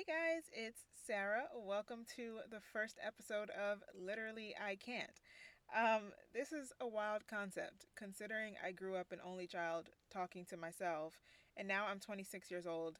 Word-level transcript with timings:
Hey 0.00 0.34
guys, 0.34 0.44
it's 0.54 0.80
Sarah. 1.06 1.44
Welcome 1.54 2.06
to 2.16 2.38
the 2.50 2.62
first 2.72 2.96
episode 3.06 3.50
of 3.50 3.82
Literally 3.94 4.54
I 4.58 4.76
Can't. 4.76 5.20
Um, 5.76 6.12
this 6.32 6.52
is 6.52 6.72
a 6.80 6.88
wild 6.88 7.26
concept 7.26 7.84
considering 7.96 8.54
I 8.66 8.72
grew 8.72 8.96
up 8.96 9.12
an 9.12 9.18
only 9.22 9.46
child 9.46 9.90
talking 10.10 10.46
to 10.46 10.56
myself, 10.56 11.20
and 11.54 11.68
now 11.68 11.84
I'm 11.86 12.00
26 12.00 12.50
years 12.50 12.66
old 12.66 12.96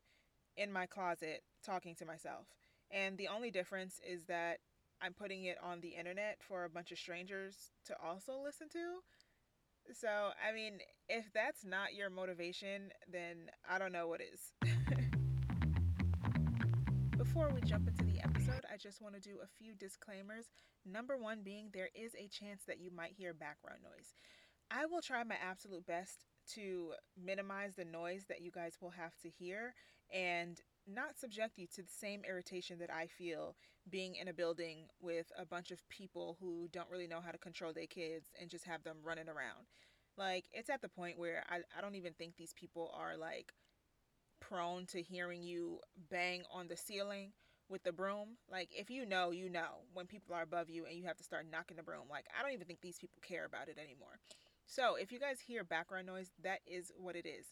in 0.59 0.71
my 0.71 0.85
closet 0.85 1.43
talking 1.65 1.95
to 1.95 2.05
myself. 2.05 2.49
And 2.91 3.17
the 3.17 3.29
only 3.29 3.51
difference 3.51 3.99
is 4.07 4.25
that 4.25 4.59
I'm 5.01 5.15
putting 5.15 5.45
it 5.45 5.57
on 5.63 5.81
the 5.81 5.97
internet 5.99 6.37
for 6.47 6.65
a 6.65 6.71
bunch 6.71 6.93
of 6.93 6.99
strangers 6.99 7.71
to 7.87 7.95
also 8.05 8.35
listen 8.45 8.69
to. 8.75 8.99
So, 9.95 10.33
I 10.47 10.53
mean, 10.53 10.81
if 11.09 11.33
that's 11.33 11.65
not 11.65 11.95
your 11.95 12.11
motivation, 12.11 12.93
then 13.11 13.49
I 13.67 13.79
don't 13.79 13.93
know 13.93 14.07
what 14.07 14.21
is. 14.21 14.53
Before 17.33 17.55
we 17.55 17.61
jump 17.61 17.87
into 17.87 18.03
the 18.03 18.21
episode, 18.25 18.65
I 18.73 18.77
just 18.77 19.01
want 19.01 19.15
to 19.15 19.21
do 19.21 19.37
a 19.41 19.47
few 19.47 19.77
disclaimers. 19.77 20.47
Number 20.85 21.17
one 21.17 21.43
being 21.45 21.71
there 21.73 21.89
is 21.95 22.13
a 22.17 22.27
chance 22.27 22.65
that 22.67 22.81
you 22.81 22.91
might 22.91 23.13
hear 23.13 23.33
background 23.33 23.83
noise. 23.85 24.15
I 24.69 24.87
will 24.87 25.01
try 25.01 25.23
my 25.23 25.37
absolute 25.37 25.87
best 25.87 26.25
to 26.55 26.95
minimize 27.17 27.77
the 27.77 27.85
noise 27.85 28.25
that 28.29 28.41
you 28.41 28.51
guys 28.51 28.79
will 28.81 28.91
have 28.91 29.17
to 29.23 29.29
hear 29.29 29.75
and 30.13 30.61
not 30.89 31.21
subject 31.21 31.57
you 31.57 31.69
to 31.77 31.83
the 31.83 31.89
same 31.89 32.23
irritation 32.29 32.81
that 32.81 32.93
I 32.93 33.07
feel 33.07 33.55
being 33.89 34.17
in 34.17 34.27
a 34.27 34.35
building 34.35 34.89
with 35.01 35.31
a 35.39 35.47
bunch 35.47 35.71
of 35.71 35.89
people 35.89 36.37
who 36.41 36.69
don't 36.73 36.91
really 36.91 37.07
know 37.07 37.21
how 37.25 37.31
to 37.31 37.39
control 37.39 37.73
their 37.73 37.87
kids 37.87 38.33
and 38.41 38.51
just 38.51 38.65
have 38.65 38.83
them 38.83 38.97
running 39.05 39.29
around. 39.29 39.69
Like, 40.19 40.47
it's 40.53 40.69
at 40.69 40.83
the 40.83 40.89
point 40.89 41.17
where 41.17 41.45
I, 41.49 41.59
I 41.79 41.81
don't 41.81 41.95
even 41.95 42.15
think 42.15 42.35
these 42.35 42.55
people 42.55 42.93
are 42.93 43.17
like 43.17 43.53
prone 44.51 44.87
to 44.87 45.03
hearing 45.03 45.43
you 45.43 45.79
bang 46.11 46.43
on 46.53 46.69
the 46.69 46.77
ceiling 46.77 47.33
with 47.69 47.83
the 47.85 47.93
broom. 47.93 48.37
Like, 48.51 48.69
if 48.73 48.91
you 48.91 49.07
know, 49.07 49.31
you 49.31 49.49
know 49.49 49.85
when 49.95 50.07
people 50.07 50.35
are 50.35 50.43
above 50.43 50.69
you 50.69 50.87
and 50.87 50.97
you 50.97 51.05
have 51.05 51.17
to 51.19 51.25
start 51.25 51.47
knocking 51.51 51.77
the 51.77 51.83
broom. 51.83 52.05
Like, 52.11 52.27
I 52.39 52.43
don't 52.43 52.53
even 52.53 52.67
think 52.67 52.81
these 52.81 52.99
people 52.99 53.21
care 53.23 53.45
about 53.45 53.69
it 53.69 53.79
anymore. 53.79 54.19
So, 54.67 54.97
if 54.97 55.13
you 55.13 55.19
guys 55.19 55.41
hear 55.41 55.65
background 55.65 56.07
noise, 56.07 56.31
that 56.43 56.61
is 56.67 56.93
what 56.97 57.17
it 57.17 57.27
is. 57.27 57.47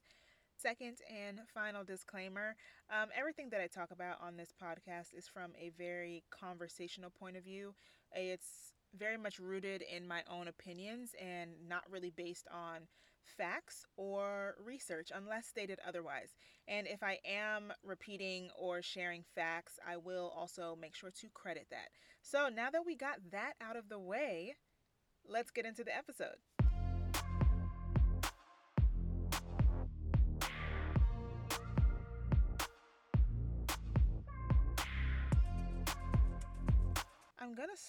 Second 0.61 0.99
and 1.09 1.39
final 1.55 1.85
disclaimer 1.85 2.57
um, 2.91 3.11
everything 3.17 3.49
that 3.51 3.61
I 3.61 3.69
talk 3.69 3.93
about 3.93 4.21
on 4.21 4.37
this 4.37 4.53
podcast 4.61 5.17
is 5.17 5.29
from 5.29 5.53
a 5.57 5.71
very 5.79 6.25
conversational 6.31 7.11
point 7.11 7.37
of 7.37 7.45
view. 7.45 7.75
It's 8.13 8.73
very 8.99 9.19
much 9.19 9.39
rooted 9.39 9.83
in 9.83 10.09
my 10.09 10.23
own 10.29 10.49
opinions 10.49 11.11
and 11.21 11.51
not 11.69 11.85
really 11.89 12.11
based 12.11 12.49
on 12.53 12.89
facts 13.23 13.85
or 13.97 14.57
research 14.59 15.13
unless 15.15 15.47
stated 15.47 15.79
otherwise. 15.87 16.31
And 16.67 16.89
if 16.89 17.05
I 17.05 17.19
am 17.25 17.73
repeating 17.85 18.49
or 18.59 18.83
sharing 18.83 19.23
facts, 19.37 19.79
I 19.87 19.97
will 19.97 20.33
also 20.37 20.77
make 20.81 20.97
sure 20.97 21.11
to 21.21 21.29
credit 21.35 21.69
that. 21.71 21.91
So 22.21 22.49
now 22.49 22.71
that 22.71 22.85
we 22.85 22.97
got 22.97 23.19
that 23.31 23.53
out 23.61 23.77
of 23.77 23.89
the 23.89 24.01
way, 24.01 24.57
let's 25.25 25.53
get 25.53 25.67
into 25.67 25.85
the 25.85 25.97
episode. 25.97 26.39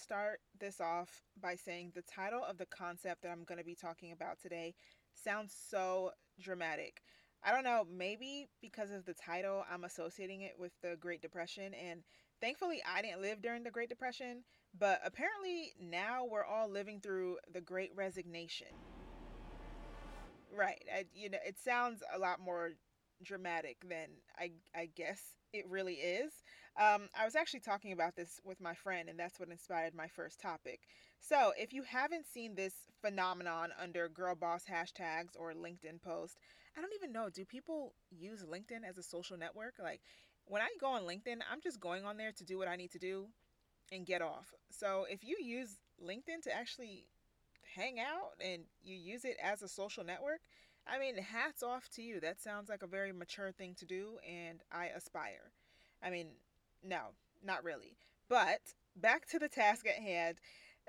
Start 0.10 0.40
this 0.60 0.82
off 0.82 1.22
by 1.40 1.54
saying 1.54 1.92
the 1.94 2.02
title 2.02 2.42
of 2.44 2.58
the 2.58 2.66
concept 2.66 3.22
that 3.22 3.30
I'm 3.30 3.44
going 3.44 3.60
to 3.60 3.64
be 3.64 3.76
talking 3.76 4.12
about 4.12 4.40
today 4.40 4.74
sounds 5.14 5.56
so 5.70 6.10
dramatic. 6.42 7.04
I 7.44 7.52
don't 7.52 7.64
know, 7.64 7.86
maybe 7.96 8.48
because 8.60 8.90
of 8.90 9.06
the 9.06 9.14
title, 9.14 9.64
I'm 9.72 9.84
associating 9.84 10.42
it 10.42 10.54
with 10.58 10.72
the 10.82 10.98
Great 11.00 11.22
Depression. 11.22 11.76
And 11.76 12.02
thankfully, 12.42 12.82
I 12.92 13.04
didn't 13.04 13.22
live 13.22 13.44
during 13.44 13.62
the 13.62 13.70
Great 13.70 13.88
Depression, 13.88 14.44
but 14.78 15.00
apparently 15.06 15.74
now 15.80 16.26
we're 16.26 16.44
all 16.44 16.68
living 16.68 17.00
through 17.02 17.38
the 17.54 17.62
Great 17.62 17.92
Resignation. 17.96 18.68
Right. 20.52 20.84
I, 20.92 21.06
you 21.14 21.30
know, 21.30 21.38
it 21.46 21.60
sounds 21.64 22.02
a 22.16 22.18
lot 22.18 22.40
more 22.40 22.72
dramatic 23.24 23.78
than 23.88 24.08
I, 24.38 24.52
I 24.76 24.90
guess 24.96 25.22
it 25.54 25.66
really 25.70 25.96
is. 25.96 26.32
Um, 26.80 27.10
I 27.20 27.26
was 27.26 27.36
actually 27.36 27.62
talking 27.62 27.92
about 27.92 28.16
this 28.16 28.40
with 28.44 28.62
my 28.62 28.74
friend, 28.74 29.10
and 29.10 29.20
that's 29.20 29.40
what 29.40 29.50
inspired 29.50 29.94
my 29.94 30.08
first 30.08 30.40
topic. 30.40 30.82
So, 31.20 31.52
if 31.58 31.74
you 31.74 31.84
haven't 31.84 32.26
seen 32.26 32.56
this 32.56 32.74
phenomenon 33.02 33.72
under 33.82 34.08
girl 34.08 34.36
boss 34.36 34.64
hashtags 34.70 35.36
or 35.38 35.54
LinkedIn 35.54 36.02
post, 36.02 36.38
I 36.78 36.82
don't 36.82 36.94
even 36.96 37.12
know. 37.12 37.30
Do 37.30 37.44
people 37.44 37.94
use 38.10 38.44
LinkedIn 38.44 38.88
as 38.88 38.98
a 38.98 39.04
social 39.04 39.38
network? 39.38 39.76
Like, 39.82 40.02
when 40.46 40.62
I 40.62 40.70
go 40.80 40.88
on 40.88 41.04
LinkedIn, 41.04 41.40
I'm 41.52 41.62
just 41.62 41.80
going 41.82 42.06
on 42.06 42.18
there 42.18 42.32
to 42.32 42.46
do 42.46 42.58
what 42.58 42.68
I 42.68 42.76
need 42.76 42.92
to 42.92 43.00
do 43.00 43.28
and 43.92 44.06
get 44.06 44.22
off. 44.22 44.54
So, 44.72 45.06
if 45.10 45.24
you 45.24 45.38
use 45.42 45.78
LinkedIn 46.02 46.44
to 46.44 46.56
actually 46.56 47.06
hang 47.76 48.00
out 48.00 48.32
and 48.44 48.64
you 48.82 48.96
use 48.96 49.26
it 49.26 49.38
as 49.44 49.62
a 49.62 49.68
social 49.68 50.04
network, 50.04 50.40
I 50.92 51.00
mean, 51.00 51.16
hats 51.18 51.64
off 51.64 51.90
to 51.96 52.02
you. 52.02 52.20
That 52.20 52.42
sounds 52.42 52.70
like 52.70 52.84
a 52.84 52.88
very 52.88 53.12
mature 53.12 53.52
thing 53.52 53.76
to 53.80 53.86
do, 53.86 54.18
and 54.28 54.60
I 54.72 54.88
aspire. 54.88 55.52
I 56.04 56.10
mean, 56.10 56.30
no, 56.84 57.14
not 57.44 57.64
really. 57.64 57.98
But 58.28 58.62
back 58.96 59.28
to 59.30 59.40
the 59.40 59.50
task 59.50 59.88
at 59.88 60.02
hand. 60.02 60.38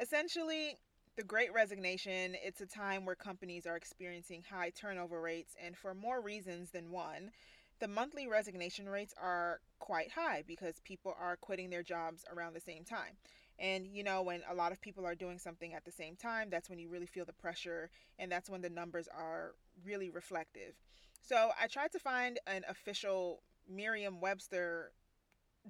Essentially, 0.00 0.78
the 1.16 1.24
great 1.24 1.52
resignation, 1.52 2.34
it's 2.42 2.60
a 2.60 2.66
time 2.66 3.04
where 3.04 3.14
companies 3.14 3.66
are 3.66 3.76
experiencing 3.76 4.42
high 4.50 4.70
turnover 4.70 5.20
rates, 5.20 5.54
and 5.62 5.76
for 5.76 5.94
more 5.94 6.20
reasons 6.20 6.70
than 6.70 6.90
one. 6.90 7.30
The 7.80 7.88
monthly 7.88 8.28
resignation 8.28 8.88
rates 8.88 9.14
are 9.20 9.60
quite 9.78 10.10
high 10.12 10.44
because 10.46 10.80
people 10.84 11.14
are 11.18 11.36
quitting 11.36 11.70
their 11.70 11.82
jobs 11.82 12.24
around 12.30 12.54
the 12.54 12.60
same 12.60 12.84
time. 12.84 13.16
And 13.60 13.87
you 13.93 14.03
know, 14.03 14.22
when 14.22 14.41
a 14.50 14.54
lot 14.54 14.72
of 14.72 14.81
people 14.81 15.06
are 15.06 15.15
doing 15.15 15.38
something 15.38 15.75
at 15.75 15.84
the 15.84 15.93
same 15.93 16.16
time, 16.16 16.48
that's 16.50 16.71
when 16.71 16.78
you 16.78 16.88
really 16.88 17.06
feel 17.06 17.25
the 17.25 17.32
pressure, 17.32 17.91
and 18.19 18.32
that's 18.32 18.48
when 18.48 18.62
the 18.62 18.71
numbers 18.71 19.09
are 19.15 19.54
really 19.84 20.10
reflective. 20.10 20.75
So 21.22 21.50
I 21.60 21.66
tried 21.66 21.93
to 21.93 21.98
find 21.98 22.38
an 22.47 22.65
official 22.69 23.43
Merriam 23.69 24.21
Webster 24.21 24.93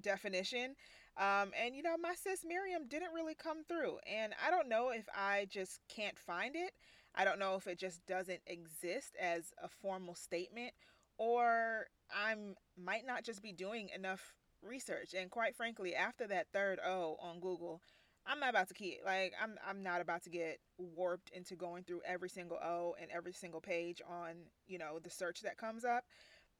definition. 0.01 0.75
Um, 1.17 1.51
and 1.61 1.75
you 1.75 1.83
know, 1.83 1.97
my 2.01 2.13
sis 2.15 2.45
Miriam 2.45 2.87
didn't 2.87 3.13
really 3.13 3.35
come 3.35 3.63
through. 3.67 3.97
And 4.11 4.33
I 4.45 4.49
don't 4.49 4.69
know 4.69 4.91
if 4.91 5.05
I 5.15 5.47
just 5.49 5.79
can't 5.89 6.17
find 6.17 6.55
it. 6.55 6.71
I 7.13 7.25
don't 7.25 7.39
know 7.39 7.55
if 7.55 7.67
it 7.67 7.77
just 7.77 8.05
doesn't 8.05 8.39
exist 8.47 9.15
as 9.19 9.51
a 9.61 9.67
formal 9.67 10.15
statement 10.15 10.71
or 11.17 11.87
I 12.09 12.35
might 12.81 13.05
not 13.05 13.23
just 13.23 13.43
be 13.43 13.51
doing 13.51 13.89
enough 13.93 14.33
research. 14.61 15.13
And 15.13 15.29
quite 15.29 15.55
frankly, 15.55 15.95
after 15.95 16.27
that 16.27 16.47
third 16.53 16.79
O 16.85 17.17
on 17.21 17.39
Google, 17.39 17.81
I'm 18.25 18.39
not 18.39 18.51
about 18.51 18.67
to 18.67 18.73
keep 18.73 18.99
like 19.05 19.33
I'm 19.41 19.55
I'm 19.67 19.81
not 19.83 20.01
about 20.01 20.23
to 20.23 20.29
get 20.29 20.59
warped 20.77 21.29
into 21.31 21.55
going 21.55 21.83
through 21.83 22.01
every 22.05 22.29
single 22.29 22.57
O 22.57 22.95
and 23.01 23.09
every 23.11 23.33
single 23.33 23.61
page 23.61 24.01
on, 24.07 24.33
you 24.67 24.77
know, 24.77 24.99
the 24.99 25.09
search 25.09 25.41
that 25.41 25.57
comes 25.57 25.83
up. 25.83 26.03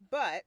But 0.10 0.44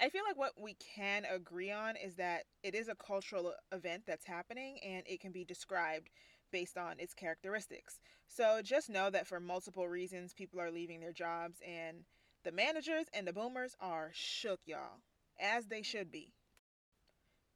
I 0.00 0.08
feel 0.08 0.22
like 0.26 0.38
what 0.38 0.52
we 0.60 0.74
can 0.74 1.24
agree 1.26 1.70
on 1.70 1.96
is 1.96 2.16
that 2.16 2.44
it 2.62 2.74
is 2.74 2.88
a 2.88 2.94
cultural 2.94 3.52
event 3.70 4.04
that's 4.06 4.24
happening 4.24 4.78
and 4.84 5.02
it 5.06 5.20
can 5.20 5.30
be 5.30 5.44
described 5.44 6.08
based 6.50 6.76
on 6.76 6.98
its 6.98 7.14
characteristics. 7.14 8.00
So 8.26 8.60
just 8.62 8.90
know 8.90 9.10
that 9.10 9.26
for 9.26 9.40
multiple 9.40 9.88
reasons 9.88 10.32
people 10.32 10.60
are 10.60 10.70
leaving 10.70 11.00
their 11.00 11.12
jobs 11.12 11.58
and 11.66 11.98
the 12.44 12.52
managers 12.52 13.06
and 13.12 13.26
the 13.26 13.32
boomers 13.32 13.76
are 13.80 14.10
shook, 14.14 14.60
y'all, 14.64 15.02
as 15.38 15.66
they 15.66 15.82
should 15.82 16.10
be. 16.10 16.32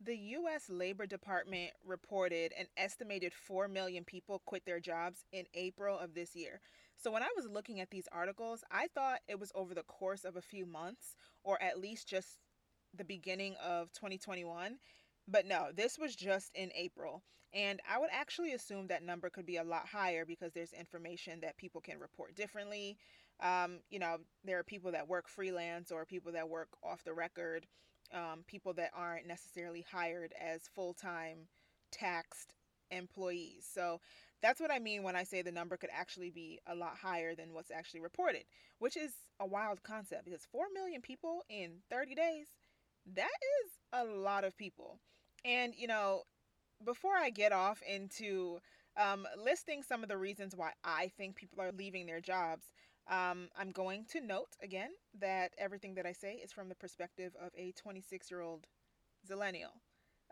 The 0.05 0.17
U.S. 0.17 0.69
Labor 0.69 1.07
Department 1.07 1.71
reported 1.83 2.53
an 2.59 2.67
estimated 2.77 3.33
4 3.33 3.69
million 3.69 4.05
people 4.05 4.43
quit 4.45 4.67
their 4.67 4.79
jobs 4.79 5.25
in 5.33 5.47
April 5.55 5.99
of 5.99 6.13
this 6.13 6.37
year. 6.37 6.61
So, 6.99 7.11
when 7.11 7.23
I 7.23 7.29
was 7.35 7.49
looking 7.49 7.81
at 7.81 7.91
these 7.91 8.07
articles, 8.13 8.65
I 8.71 8.89
thought 8.89 9.21
it 9.29 9.41
was 9.41 9.51
over 9.55 9.73
the 9.73 9.85
course 9.85 10.25
of 10.25 10.37
a 10.37 10.43
few 10.43 10.67
months 10.67 11.17
or 11.43 11.63
at 11.63 11.81
least 11.81 12.07
just 12.07 12.39
the 12.95 13.05
beginning 13.05 13.55
of 13.65 13.95
2021. 13.95 14.77
But 15.27 15.47
no, 15.47 15.69
this 15.75 15.99
was 15.99 16.15
just 16.15 16.51
in 16.55 16.71
April. 16.75 17.23
And 17.55 17.81
I 17.91 17.99
would 17.99 18.11
actually 18.13 18.53
assume 18.53 18.89
that 18.89 19.03
number 19.03 19.31
could 19.31 19.47
be 19.47 19.57
a 19.57 19.65
lot 19.65 19.87
higher 19.87 20.27
because 20.27 20.53
there's 20.53 20.75
information 20.75 21.41
that 21.41 21.57
people 21.57 21.81
can 21.81 21.99
report 21.99 22.35
differently. 22.35 22.99
Um, 23.41 23.79
you 23.89 24.01
know, 24.01 24.19
there 24.45 24.59
are 24.59 24.65
people 24.65 24.93
that 24.93 25.09
work 25.09 25.29
freelance 25.29 25.91
or 25.91 26.05
people 26.05 26.33
that 26.33 26.51
work 26.51 26.69
off 26.83 27.05
the 27.05 27.15
record 27.15 27.67
um, 28.13 28.45
people 28.47 28.73
that 28.75 28.91
aren't 28.95 29.27
necessarily 29.27 29.85
hired 29.91 30.33
as 30.41 30.69
full 30.75 30.95
time 30.95 31.49
taxed 31.91 32.55
employees. 32.91 33.67
So 33.73 34.01
that's 34.43 34.61
what 34.61 34.71
I 34.71 34.79
mean 34.79 35.03
when 35.03 35.17
I 35.17 35.25
say 35.25 35.43
the 35.43 35.53
number 35.53 35.77
could 35.77 35.91
actually 35.93 36.31
be 36.31 36.61
a 36.67 36.75
lot 36.75 36.97
higher 37.01 37.35
than 37.35 37.55
what's 37.55 37.71
actually 37.71 38.01
reported, 38.01 38.45
which 38.79 38.97
is 38.97 39.13
a 39.41 39.47
wild 39.47 39.83
concept 39.83 40.25
because 40.25 40.47
4 40.51 40.67
million 40.75 41.01
people 41.01 41.45
in 41.49 41.79
30 41.91 42.15
days, 42.15 42.49
that 43.15 43.25
is 43.25 43.73
a 43.93 44.05
lot 44.05 44.45
of 44.45 44.57
people. 44.57 44.99
And, 45.45 45.75
you 45.77 45.87
know, 45.87 46.23
before 46.85 47.17
I 47.17 47.31
get 47.31 47.53
off 47.53 47.83
into 47.83 48.59
um, 48.97 49.27
listing 49.43 49.83
some 49.83 50.03
of 50.03 50.09
the 50.09 50.17
reasons 50.17 50.55
why 50.55 50.73
I 50.85 51.11
think 51.17 51.37
people 51.37 51.61
are 51.61 51.73
leaving 51.73 52.07
their 52.07 52.21
jobs, 52.21 52.67
um, 53.09 53.49
I'm 53.59 53.71
going 53.71 54.07
to 54.13 54.21
note 54.21 54.57
again 54.63 54.91
that 55.21 55.53
everything 55.59 55.95
that 55.95 56.07
I 56.07 56.13
say 56.13 56.35
is 56.35 56.53
from 56.53 56.69
the 56.69 56.75
perspective 56.75 57.35
of 57.41 57.51
a 57.57 57.73
26 57.73 58.31
year 58.31 58.41
old 58.41 58.67
Zillennial. 59.29 59.73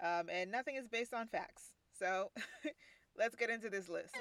Um, 0.03 0.29
and 0.31 0.51
nothing 0.51 0.77
is 0.77 0.89
based 0.89 1.13
on 1.15 1.29
facts. 1.29 1.73
So 1.99 2.31
let's 3.19 3.37
get 3.37 3.51
into 3.51 3.69
this 3.69 3.89
list. 3.89 4.17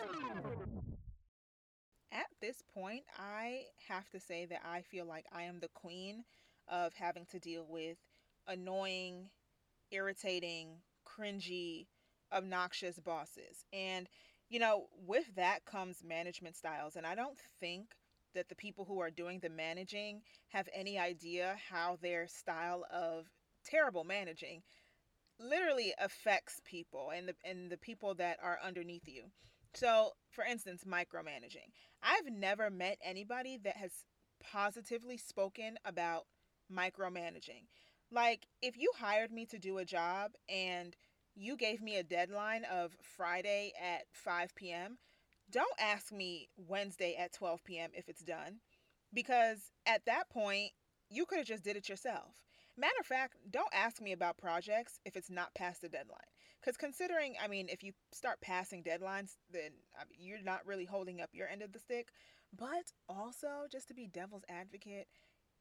At 2.12 2.27
this 2.42 2.62
point, 2.74 3.03
I 3.18 3.63
have 3.88 4.09
to 4.09 4.19
say 4.19 4.45
that 4.45 4.62
I 4.69 4.81
feel 4.81 5.06
like 5.06 5.25
I 5.31 5.44
am 5.44 5.59
the 5.59 5.69
queen 5.74 6.25
of 6.68 6.94
having 6.94 7.25
to 7.31 7.39
deal 7.39 7.65
with 7.68 7.98
annoying, 8.48 9.30
irritating, 9.92 10.81
cringy, 11.07 11.88
obnoxious 12.33 13.00
bosses. 13.00 13.65
And, 13.71 14.07
you 14.50 14.59
know, 14.59 14.88
with 15.07 15.36
that 15.36 15.65
comes 15.65 16.03
management 16.03 16.57
styles. 16.57 16.98
And 16.98 17.06
I 17.06 17.15
don't 17.15 17.39
think 17.62 17.95
that 18.33 18.49
the 18.49 18.55
people 18.55 18.85
who 18.85 18.99
are 18.99 19.09
doing 19.09 19.39
the 19.39 19.49
managing 19.49 20.21
have 20.49 20.67
any 20.73 20.97
idea 20.97 21.55
how 21.69 21.97
their 22.01 22.27
style 22.27 22.85
of 22.91 23.27
terrible 23.65 24.03
managing 24.03 24.61
literally 25.39 25.93
affects 25.99 26.61
people 26.63 27.11
and 27.15 27.27
the 27.27 27.35
and 27.43 27.71
the 27.71 27.77
people 27.77 28.13
that 28.15 28.37
are 28.41 28.59
underneath 28.63 29.07
you. 29.07 29.23
So, 29.73 30.11
for 30.29 30.43
instance, 30.43 30.83
micromanaging. 30.85 31.71
I've 32.03 32.31
never 32.31 32.69
met 32.69 32.97
anybody 33.03 33.57
that 33.63 33.77
has 33.77 33.91
positively 34.41 35.17
spoken 35.17 35.77
about 35.85 36.25
micromanaging. 36.71 37.67
Like, 38.11 38.47
if 38.61 38.77
you 38.77 38.91
hired 38.97 39.31
me 39.31 39.45
to 39.45 39.59
do 39.59 39.77
a 39.77 39.85
job 39.85 40.31
and 40.49 40.95
you 41.35 41.55
gave 41.55 41.81
me 41.81 41.97
a 41.97 42.03
deadline 42.03 42.65
of 42.65 42.97
Friday 43.01 43.71
at 43.81 44.03
5 44.11 44.53
p.m., 44.55 44.97
don't 45.51 45.80
ask 45.80 46.12
me 46.12 46.50
Wednesday 46.57 47.15
at 47.18 47.33
12 47.33 47.63
p.m. 47.63 47.89
if 47.94 48.09
it's 48.09 48.24
done 48.24 48.59
because 49.13 49.71
at 49.86 50.06
that 50.06 50.30
point, 50.30 50.71
you 51.09 51.25
could 51.25 51.39
have 51.39 51.48
just 51.48 51.63
did 51.63 51.75
it 51.75 51.89
yourself. 51.89 52.42
Matter 52.77 53.00
of 53.00 53.06
fact, 53.06 53.36
don't 53.50 53.74
ask 53.74 54.01
me 54.01 54.13
about 54.13 54.38
projects 54.38 55.00
if 55.06 55.18
it's 55.18 55.30
not 55.30 55.53
past 55.53 55.81
the 55.81 55.89
deadline. 55.89 56.19
Because 56.62 56.77
considering, 56.77 57.36
I 57.44 57.48
mean, 57.48 57.68
if 57.69 57.83
you 57.83 57.92
start 58.13 58.39
passing 58.42 58.83
deadlines, 58.83 59.36
then 59.51 59.71
you're 60.18 60.42
not 60.42 60.65
really 60.65 60.86
holding 60.86 61.19
up 61.19 61.30
your 61.33 61.50
end 61.50 61.63
of 61.63 61.74
the 61.74 61.80
stick. 61.80 62.09
But 62.57 62.92
also, 63.09 63.65
just 63.71 63.88
to 63.89 63.94
be 63.94 64.07
devil's 64.07 64.44
advocate, 64.50 65.07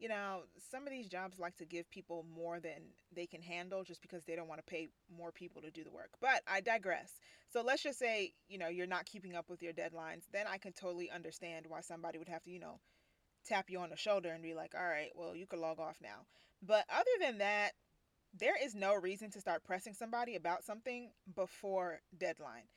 you 0.01 0.09
know, 0.09 0.41
some 0.71 0.85
of 0.85 0.91
these 0.91 1.09
jobs 1.09 1.39
like 1.39 1.55
to 1.57 1.67
give 1.67 1.89
people 1.91 2.25
more 2.35 2.59
than 2.59 2.81
they 3.15 3.27
can 3.27 3.43
handle 3.43 3.85
just 3.85 4.01
because 4.01 4.25
they 4.25 4.35
don't 4.35 4.49
want 4.49 4.59
to 4.59 4.71
pay 4.71 4.89
more 5.15 5.31
people 5.31 5.61
to 5.61 5.71
do 5.71 5.85
the 5.85 5.91
work. 5.91 6.09
But 6.23 6.43
I 6.49 6.63
digress. 6.63 7.13
So 7.53 7.63
let's 7.63 7.83
just 7.83 7.99
say, 7.99 8.33
you 8.49 8.57
know, 8.57 8.69
you're 8.69 8.87
not 8.87 9.05
keeping 9.05 9.37
up 9.37 9.51
with 9.51 9.63
your 9.63 9.75
deadlines. 9.75 10.23
Then 10.33 10.47
I 10.51 10.57
can 10.57 10.73
totally 10.73 11.11
understand 11.11 11.67
why 11.69 11.83
somebody 11.83 12.19
would 12.19 12.29
have 12.29 12.43
to, 12.45 12.51
you 12.51 12.59
know, 12.59 12.81
tap 13.47 13.69
you 13.69 13.79
on 13.79 13.91
the 13.91 13.97
shoulder 13.97 14.31
and 14.31 14.43
be 14.43 14.55
like, 14.55 14.75
all 14.75 14.87
right, 14.87 15.11
well, 15.15 15.37
you 15.37 15.47
can 15.47 15.61
log 15.61 15.79
off 15.79 15.99
now. 16.03 16.25
But 16.63 16.87
other 16.91 17.05
than 17.21 17.39
that, 17.39 17.73
there 18.33 18.55
is 18.63 18.75
no 18.75 18.95
reason 18.95 19.31
to 19.33 19.41
start 19.41 19.65
pressing 19.65 19.93
somebody 19.93 20.35
about 20.35 20.65
something 20.65 21.11
before 21.35 22.01
deadline. 22.17 22.69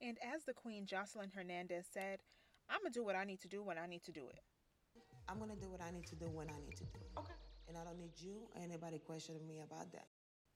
And 0.00 0.16
as 0.34 0.44
the 0.44 0.54
Queen 0.54 0.86
Joseline 0.86 1.34
Hernandez 1.34 1.86
said, 1.92 2.20
I'm 2.70 2.80
going 2.80 2.92
to 2.92 2.98
do 2.98 3.04
what 3.04 3.16
I 3.16 3.24
need 3.24 3.40
to 3.42 3.48
do 3.48 3.62
when 3.62 3.76
I 3.76 3.86
need 3.86 4.04
to 4.04 4.12
do 4.12 4.28
it. 4.28 4.40
I'm 5.28 5.38
gonna 5.38 5.56
do 5.56 5.70
what 5.70 5.80
I 5.80 5.90
need 5.90 6.06
to 6.06 6.16
do 6.16 6.26
when 6.26 6.48
I 6.48 6.58
need 6.64 6.76
to 6.76 6.84
do 6.84 6.98
it. 7.00 7.18
Okay. 7.18 7.34
And 7.68 7.76
I 7.78 7.84
don't 7.84 7.98
need 7.98 8.12
you 8.16 8.48
or 8.54 8.62
anybody 8.62 8.98
questioning 8.98 9.46
me 9.46 9.60
about 9.62 9.90
that. 9.92 10.06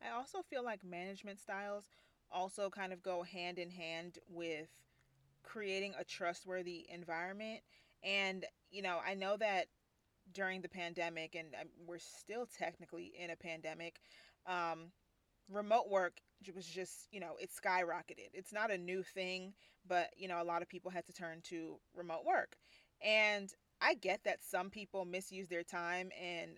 I 0.03 0.17
also 0.17 0.43
feel 0.43 0.65
like 0.65 0.85
management 0.85 1.41
styles 1.41 1.85
also 2.31 2.71
kind 2.71 2.93
of 2.93 3.03
go 3.03 3.23
hand 3.23 3.59
in 3.59 3.71
hand 3.71 4.19
with 4.29 4.69
creating 5.43 5.95
a 5.99 6.05
trustworthy 6.05 6.87
environment. 6.93 7.61
And, 8.05 8.45
you 8.71 8.83
know, 8.83 8.99
I 9.05 9.15
know 9.15 9.37
that 9.39 9.67
during 10.33 10.61
the 10.61 10.69
pandemic, 10.69 11.35
and 11.35 11.49
um, 11.61 11.69
we're 11.87 11.99
still 11.99 12.47
technically 12.47 13.13
in 13.19 13.31
a 13.31 13.37
pandemic, 13.37 14.01
um, 14.47 14.93
remote 15.51 15.89
work 15.89 16.19
was 16.55 16.67
just, 16.67 17.09
you 17.11 17.19
know, 17.19 17.33
it 17.41 17.51
skyrocketed. 17.51 18.29
It's 18.35 18.53
not 18.53 18.71
a 18.71 18.79
new 18.79 19.03
thing, 19.03 19.55
but, 19.89 20.11
you 20.17 20.29
know, 20.29 20.41
a 20.41 20.45
lot 20.45 20.63
of 20.63 20.69
people 20.69 20.91
had 20.91 21.07
to 21.07 21.13
turn 21.13 21.41
to 21.45 21.77
remote 21.97 22.25
work. 22.27 22.57
And 23.03 23.51
I 23.81 23.95
get 23.95 24.25
that 24.25 24.45
some 24.45 24.71
people 24.71 25.05
misuse 25.05 25.49
their 25.49 25.63
time 25.63 26.11
and 26.21 26.53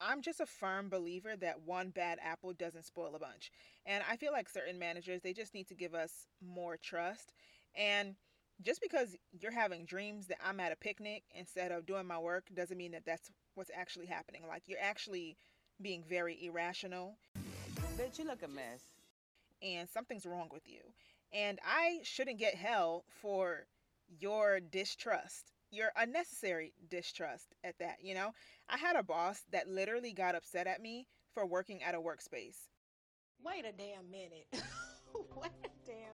I'm 0.00 0.22
just 0.22 0.40
a 0.40 0.46
firm 0.46 0.88
believer 0.88 1.36
that 1.36 1.62
one 1.64 1.90
bad 1.90 2.18
apple 2.22 2.52
doesn't 2.52 2.84
spoil 2.84 3.14
a 3.14 3.18
bunch. 3.18 3.50
And 3.86 4.02
I 4.10 4.16
feel 4.16 4.32
like 4.32 4.48
certain 4.48 4.78
managers, 4.78 5.22
they 5.22 5.32
just 5.32 5.54
need 5.54 5.68
to 5.68 5.74
give 5.74 5.94
us 5.94 6.26
more 6.42 6.76
trust. 6.76 7.32
And 7.76 8.16
just 8.62 8.80
because 8.80 9.16
you're 9.40 9.52
having 9.52 9.84
dreams 9.84 10.26
that 10.26 10.38
I'm 10.44 10.60
at 10.60 10.72
a 10.72 10.76
picnic 10.76 11.22
instead 11.34 11.72
of 11.72 11.86
doing 11.86 12.06
my 12.06 12.18
work 12.18 12.44
doesn't 12.54 12.76
mean 12.76 12.92
that 12.92 13.06
that's 13.06 13.30
what's 13.54 13.70
actually 13.74 14.06
happening. 14.06 14.42
Like 14.48 14.64
you're 14.66 14.78
actually 14.80 15.36
being 15.80 16.02
very 16.08 16.44
irrational. 16.44 17.16
Bitch, 17.96 18.18
you 18.18 18.26
look 18.26 18.42
a 18.42 18.48
mess. 18.48 18.82
And 19.62 19.88
something's 19.88 20.26
wrong 20.26 20.48
with 20.52 20.68
you. 20.68 20.80
And 21.32 21.58
I 21.64 22.00
shouldn't 22.02 22.38
get 22.38 22.54
hell 22.54 23.04
for 23.22 23.66
your 24.20 24.60
distrust 24.60 25.53
your 25.74 25.90
unnecessary 25.96 26.72
distrust 26.88 27.54
at 27.64 27.78
that, 27.78 27.98
you 28.02 28.14
know? 28.14 28.32
I 28.68 28.78
had 28.78 28.96
a 28.96 29.02
boss 29.02 29.42
that 29.52 29.68
literally 29.68 30.12
got 30.12 30.34
upset 30.34 30.66
at 30.66 30.80
me 30.80 31.06
for 31.32 31.46
working 31.46 31.82
at 31.82 31.94
a 31.94 32.00
workspace. 32.00 32.56
Wait 33.44 33.64
a 33.64 33.72
damn 33.72 34.10
minute. 34.10 34.46
Wait 35.36 35.50
a 35.64 35.68
damn. 35.86 36.14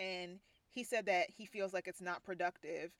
And 0.00 0.40
he 0.70 0.84
said 0.84 1.06
that 1.06 1.30
he 1.30 1.46
feels 1.46 1.72
like 1.72 1.88
it's 1.88 2.00
not 2.00 2.24
productive 2.24 2.92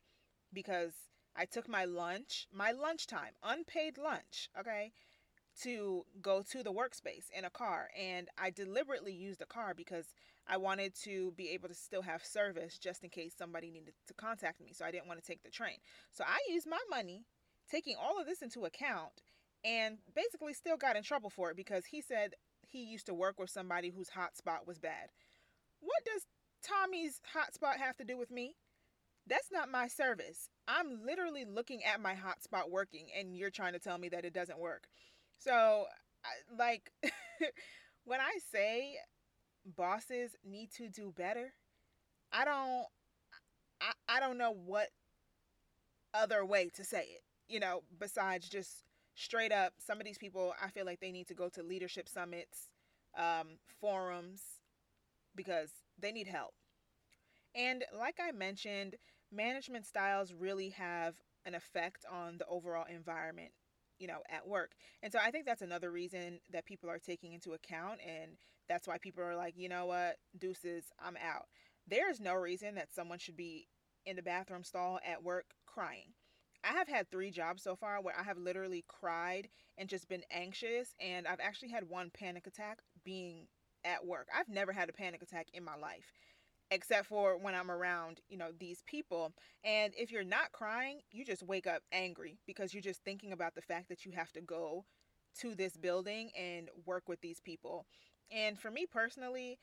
because 0.53 0.93
I 1.35 1.45
took 1.45 1.67
my 1.69 1.85
lunch, 1.85 2.47
my 2.51 2.71
lunchtime, 2.71 3.33
unpaid 3.43 3.97
lunch, 3.97 4.49
okay, 4.59 4.91
to 5.63 6.05
go 6.21 6.41
to 6.51 6.63
the 6.63 6.71
workspace 6.71 7.25
in 7.37 7.45
a 7.45 7.49
car. 7.49 7.89
And 7.99 8.27
I 8.37 8.49
deliberately 8.49 9.13
used 9.13 9.41
a 9.41 9.45
car 9.45 9.73
because 9.75 10.05
I 10.47 10.57
wanted 10.57 10.95
to 11.03 11.31
be 11.37 11.49
able 11.49 11.67
to 11.67 11.75
still 11.75 12.01
have 12.01 12.23
service 12.23 12.77
just 12.77 13.03
in 13.03 13.09
case 13.09 13.33
somebody 13.37 13.69
needed 13.69 13.93
to 14.07 14.13
contact 14.13 14.61
me. 14.61 14.71
So 14.73 14.85
I 14.85 14.91
didn't 14.91 15.07
want 15.07 15.21
to 15.21 15.25
take 15.25 15.43
the 15.43 15.49
train. 15.49 15.77
So 16.11 16.23
I 16.25 16.39
used 16.51 16.67
my 16.67 16.79
money, 16.89 17.25
taking 17.69 17.95
all 18.01 18.19
of 18.19 18.25
this 18.25 18.41
into 18.41 18.65
account, 18.65 19.21
and 19.63 19.97
basically 20.15 20.53
still 20.53 20.77
got 20.77 20.95
in 20.95 21.03
trouble 21.03 21.29
for 21.29 21.51
it 21.51 21.57
because 21.57 21.85
he 21.85 22.01
said 22.01 22.33
he 22.67 22.83
used 22.83 23.05
to 23.07 23.13
work 23.13 23.39
with 23.39 23.49
somebody 23.49 23.89
whose 23.89 24.09
hotspot 24.09 24.65
was 24.65 24.79
bad. 24.79 25.09
What 25.81 26.05
does 26.05 26.25
Tommy's 26.63 27.21
hotspot 27.35 27.77
have 27.77 27.97
to 27.97 28.03
do 28.03 28.17
with 28.17 28.31
me? 28.31 28.55
That's 29.27 29.51
not 29.51 29.69
my 29.69 29.87
service. 29.87 30.49
I'm 30.67 31.05
literally 31.05 31.45
looking 31.45 31.83
at 31.83 32.01
my 32.01 32.15
hotspot 32.15 32.69
working, 32.69 33.07
and 33.17 33.35
you're 33.35 33.51
trying 33.51 33.73
to 33.73 33.79
tell 33.79 33.97
me 33.97 34.09
that 34.09 34.25
it 34.25 34.33
doesn't 34.33 34.59
work. 34.59 34.87
So, 35.39 35.85
like, 36.57 36.91
when 38.05 38.19
I 38.19 38.37
say 38.51 38.95
bosses 39.77 40.35
need 40.45 40.71
to 40.73 40.89
do 40.89 41.13
better, 41.15 41.53
I 42.31 42.45
don't, 42.45 42.85
I, 43.81 43.93
I 44.09 44.19
don't 44.19 44.37
know 44.37 44.51
what 44.53 44.89
other 46.13 46.45
way 46.45 46.69
to 46.75 46.83
say 46.83 47.01
it, 47.03 47.23
you 47.47 47.59
know, 47.59 47.83
besides 47.99 48.49
just 48.49 48.83
straight 49.15 49.51
up, 49.51 49.73
some 49.79 49.99
of 49.99 50.05
these 50.05 50.17
people, 50.17 50.53
I 50.63 50.69
feel 50.69 50.85
like 50.85 50.99
they 50.99 51.11
need 51.11 51.27
to 51.27 51.33
go 51.33 51.49
to 51.49 51.63
leadership 51.63 52.09
summits, 52.09 52.69
um, 53.17 53.57
forums, 53.79 54.41
because 55.35 55.71
they 55.99 56.11
need 56.11 56.27
help. 56.27 56.53
And 57.55 57.83
like 57.97 58.19
I 58.19 58.31
mentioned, 58.31 58.95
management 59.31 59.85
styles 59.85 60.33
really 60.33 60.69
have 60.69 61.15
an 61.45 61.55
effect 61.55 62.05
on 62.09 62.37
the 62.37 62.45
overall 62.47 62.85
environment 62.89 63.51
you 63.99 64.07
know, 64.07 64.19
at 64.29 64.47
work. 64.47 64.71
And 65.03 65.11
so 65.11 65.19
I 65.21 65.31
think 65.31 65.45
that's 65.45 65.61
another 65.61 65.91
reason 65.91 66.39
that 66.51 66.65
people 66.65 66.89
are 66.89 66.99
taking 66.99 67.33
into 67.33 67.53
account. 67.53 67.99
And 68.05 68.31
that's 68.67 68.87
why 68.87 68.97
people 68.97 69.23
are 69.23 69.35
like, 69.35 69.55
you 69.57 69.69
know 69.69 69.85
what, 69.85 70.17
deuces, 70.37 70.85
I'm 70.99 71.17
out. 71.17 71.45
There 71.87 72.09
is 72.09 72.19
no 72.19 72.33
reason 72.35 72.75
that 72.75 72.93
someone 72.93 73.19
should 73.19 73.37
be 73.37 73.67
in 74.05 74.15
the 74.15 74.21
bathroom 74.21 74.63
stall 74.63 74.99
at 75.05 75.23
work 75.23 75.45
crying. 75.65 76.13
I 76.63 76.73
have 76.73 76.87
had 76.87 77.09
three 77.09 77.31
jobs 77.31 77.63
so 77.63 77.75
far 77.75 78.01
where 78.01 78.17
I 78.19 78.23
have 78.23 78.37
literally 78.37 78.83
cried 78.87 79.47
and 79.77 79.87
just 79.87 80.09
been 80.09 80.23
anxious. 80.31 80.93
And 80.99 81.27
I've 81.27 81.39
actually 81.39 81.69
had 81.69 81.89
one 81.89 82.11
panic 82.13 82.47
attack 82.47 82.79
being 83.03 83.47
at 83.85 84.05
work. 84.05 84.27
I've 84.37 84.49
never 84.49 84.73
had 84.73 84.89
a 84.89 84.93
panic 84.93 85.21
attack 85.21 85.47
in 85.53 85.63
my 85.63 85.75
life 85.75 86.11
except 86.71 87.07
for 87.07 87.37
when 87.37 87.55
I'm 87.55 87.71
around, 87.71 88.21
you 88.29 88.37
know, 88.37 88.49
these 88.59 88.83
people. 88.85 89.33
And 89.63 89.93
if 89.97 90.11
you're 90.11 90.23
not 90.23 90.51
crying, 90.51 90.99
you 91.11 91.25
just 91.25 91.43
wake 91.43 91.67
up 91.67 91.81
angry 91.91 92.37
because 92.45 92.73
you're 92.73 92.81
just 92.81 93.03
thinking 93.03 93.31
about 93.31 93.55
the 93.55 93.61
fact 93.61 93.89
that 93.89 94.05
you 94.05 94.11
have 94.11 94.31
to 94.33 94.41
go 94.41 94.85
to 95.39 95.55
this 95.55 95.77
building 95.77 96.31
and 96.37 96.69
work 96.85 97.07
with 97.07 97.21
these 97.21 97.39
people. 97.39 97.85
And 98.31 98.59
for 98.59 98.69
me 98.69 98.85
personally, 98.85 99.57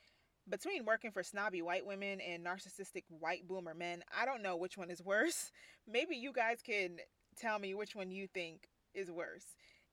between 0.49 0.85
working 0.85 1.11
for 1.11 1.23
snobby 1.23 1.61
white 1.61 1.85
women 1.85 2.19
and 2.21 2.45
narcissistic 2.45 3.03
white 3.09 3.47
boomer 3.47 3.73
men, 3.73 4.03
I 4.17 4.25
don't 4.25 4.43
know 4.43 4.55
which 4.55 4.77
one 4.77 4.89
is 4.89 5.01
worse. 5.05 5.51
Maybe 5.87 6.15
you 6.15 6.33
guys 6.33 6.61
can 6.61 6.97
tell 7.37 7.59
me 7.59 7.73
which 7.73 7.95
one 7.95 8.11
you 8.11 8.27
think 8.27 8.67
is 8.93 9.11
worse. 9.11 9.45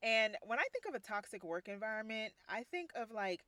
And 0.02 0.36
when 0.44 0.58
I 0.58 0.64
think 0.72 0.84
of 0.88 0.94
a 0.94 1.00
toxic 1.00 1.44
work 1.44 1.68
environment, 1.68 2.32
I 2.48 2.64
think 2.70 2.90
of 2.94 3.10
like 3.10 3.44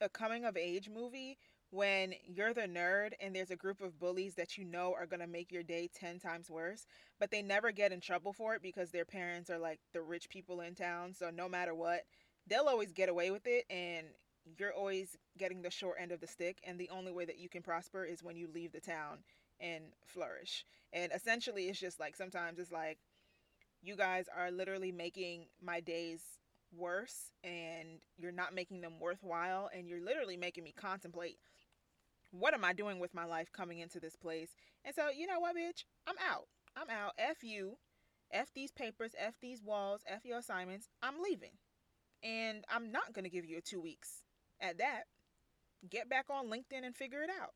a 0.00 0.08
coming 0.08 0.44
of 0.44 0.56
age 0.56 0.88
movie 0.88 1.36
when 1.70 2.14
you're 2.26 2.52
the 2.52 2.62
nerd 2.62 3.12
and 3.20 3.34
there's 3.34 3.50
a 3.50 3.56
group 3.56 3.80
of 3.80 3.98
bullies 3.98 4.34
that 4.34 4.58
you 4.58 4.64
know 4.64 4.94
are 4.98 5.06
going 5.06 5.20
to 5.20 5.26
make 5.26 5.52
your 5.52 5.62
day 5.62 5.88
10 5.94 6.18
times 6.18 6.50
worse, 6.50 6.86
but 7.18 7.30
they 7.30 7.42
never 7.42 7.70
get 7.70 7.92
in 7.92 8.00
trouble 8.00 8.32
for 8.32 8.54
it 8.54 8.62
because 8.62 8.90
their 8.90 9.04
parents 9.04 9.50
are 9.50 9.58
like 9.58 9.78
the 9.92 10.02
rich 10.02 10.28
people 10.28 10.60
in 10.60 10.74
town. 10.74 11.14
So 11.14 11.30
no 11.30 11.48
matter 11.48 11.74
what, 11.74 12.02
they'll 12.46 12.68
always 12.68 12.92
get 12.92 13.08
away 13.08 13.30
with 13.30 13.46
it 13.46 13.64
and 13.70 14.06
you're 14.58 14.72
always 14.72 15.16
getting 15.38 15.62
the 15.62 15.70
short 15.70 15.96
end 16.00 16.10
of 16.10 16.20
the 16.20 16.26
stick 16.26 16.58
and 16.66 16.78
the 16.78 16.90
only 16.90 17.12
way 17.12 17.24
that 17.24 17.38
you 17.38 17.48
can 17.48 17.62
prosper 17.62 18.04
is 18.04 18.22
when 18.22 18.36
you 18.36 18.48
leave 18.52 18.72
the 18.72 18.80
town 18.80 19.18
and 19.60 19.84
flourish. 20.04 20.64
And 20.92 21.12
essentially 21.14 21.68
it's 21.68 21.78
just 21.78 22.00
like 22.00 22.16
sometimes 22.16 22.58
it's 22.58 22.72
like 22.72 22.98
you 23.80 23.96
guys 23.96 24.26
are 24.36 24.50
literally 24.50 24.90
making 24.90 25.46
my 25.62 25.78
days 25.80 26.22
worse 26.76 27.32
and 27.44 28.00
you're 28.16 28.32
not 28.32 28.54
making 28.54 28.80
them 28.80 28.94
worthwhile 29.00 29.70
and 29.74 29.88
you're 29.88 30.04
literally 30.04 30.36
making 30.36 30.64
me 30.64 30.72
contemplate 30.76 31.38
what 32.30 32.54
am 32.54 32.64
I 32.64 32.72
doing 32.72 32.98
with 32.98 33.14
my 33.14 33.24
life 33.24 33.52
coming 33.52 33.78
into 33.78 34.00
this 34.00 34.16
place? 34.16 34.50
And 34.84 34.94
so, 34.94 35.08
you 35.10 35.26
know 35.26 35.40
what, 35.40 35.56
bitch? 35.56 35.84
I'm 36.06 36.16
out. 36.28 36.46
I'm 36.76 36.90
out. 36.90 37.12
F 37.18 37.42
you. 37.42 37.76
F 38.32 38.48
these 38.54 38.70
papers, 38.70 39.12
F 39.18 39.34
these 39.40 39.62
walls, 39.62 40.02
F 40.06 40.24
your 40.24 40.38
assignments. 40.38 40.88
I'm 41.02 41.20
leaving. 41.22 41.50
And 42.22 42.64
I'm 42.68 42.92
not 42.92 43.12
going 43.12 43.24
to 43.24 43.30
give 43.30 43.44
you 43.44 43.58
a 43.58 43.62
two 43.62 43.80
weeks 43.80 44.22
at 44.60 44.78
that. 44.78 45.04
Get 45.88 46.08
back 46.08 46.26
on 46.30 46.46
LinkedIn 46.46 46.84
and 46.84 46.94
figure 46.94 47.22
it 47.22 47.30
out. 47.30 47.54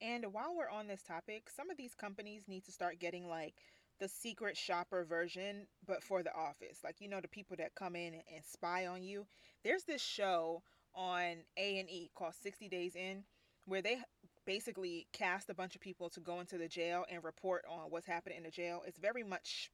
And 0.00 0.26
while 0.32 0.54
we're 0.54 0.70
on 0.70 0.86
this 0.86 1.02
topic, 1.02 1.48
some 1.54 1.70
of 1.70 1.76
these 1.76 1.94
companies 1.94 2.42
need 2.46 2.64
to 2.66 2.72
start 2.72 3.00
getting 3.00 3.28
like 3.28 3.54
the 3.98 4.08
secret 4.08 4.56
shopper 4.56 5.04
version, 5.04 5.66
but 5.86 6.02
for 6.02 6.22
the 6.22 6.34
office. 6.34 6.80
Like 6.84 6.96
you 7.00 7.08
know 7.08 7.20
the 7.20 7.28
people 7.28 7.56
that 7.58 7.74
come 7.74 7.96
in 7.96 8.14
and 8.14 8.44
spy 8.44 8.86
on 8.86 9.02
you. 9.02 9.26
There's 9.64 9.84
this 9.84 10.02
show 10.02 10.62
on 10.94 11.36
A 11.56 11.78
and 11.78 11.90
E 11.90 12.10
called 12.14 12.34
60 12.40 12.68
Days 12.68 12.94
In, 12.94 13.24
where 13.68 13.82
they 13.82 13.98
basically 14.46 15.06
cast 15.12 15.50
a 15.50 15.54
bunch 15.54 15.74
of 15.74 15.80
people 15.80 16.08
to 16.10 16.20
go 16.20 16.40
into 16.40 16.58
the 16.58 16.68
jail 16.68 17.04
and 17.10 17.22
report 17.22 17.64
on 17.68 17.90
what's 17.90 18.06
happening 18.06 18.38
in 18.38 18.44
the 18.44 18.50
jail. 18.50 18.82
It's 18.86 18.98
very 18.98 19.22
much 19.22 19.70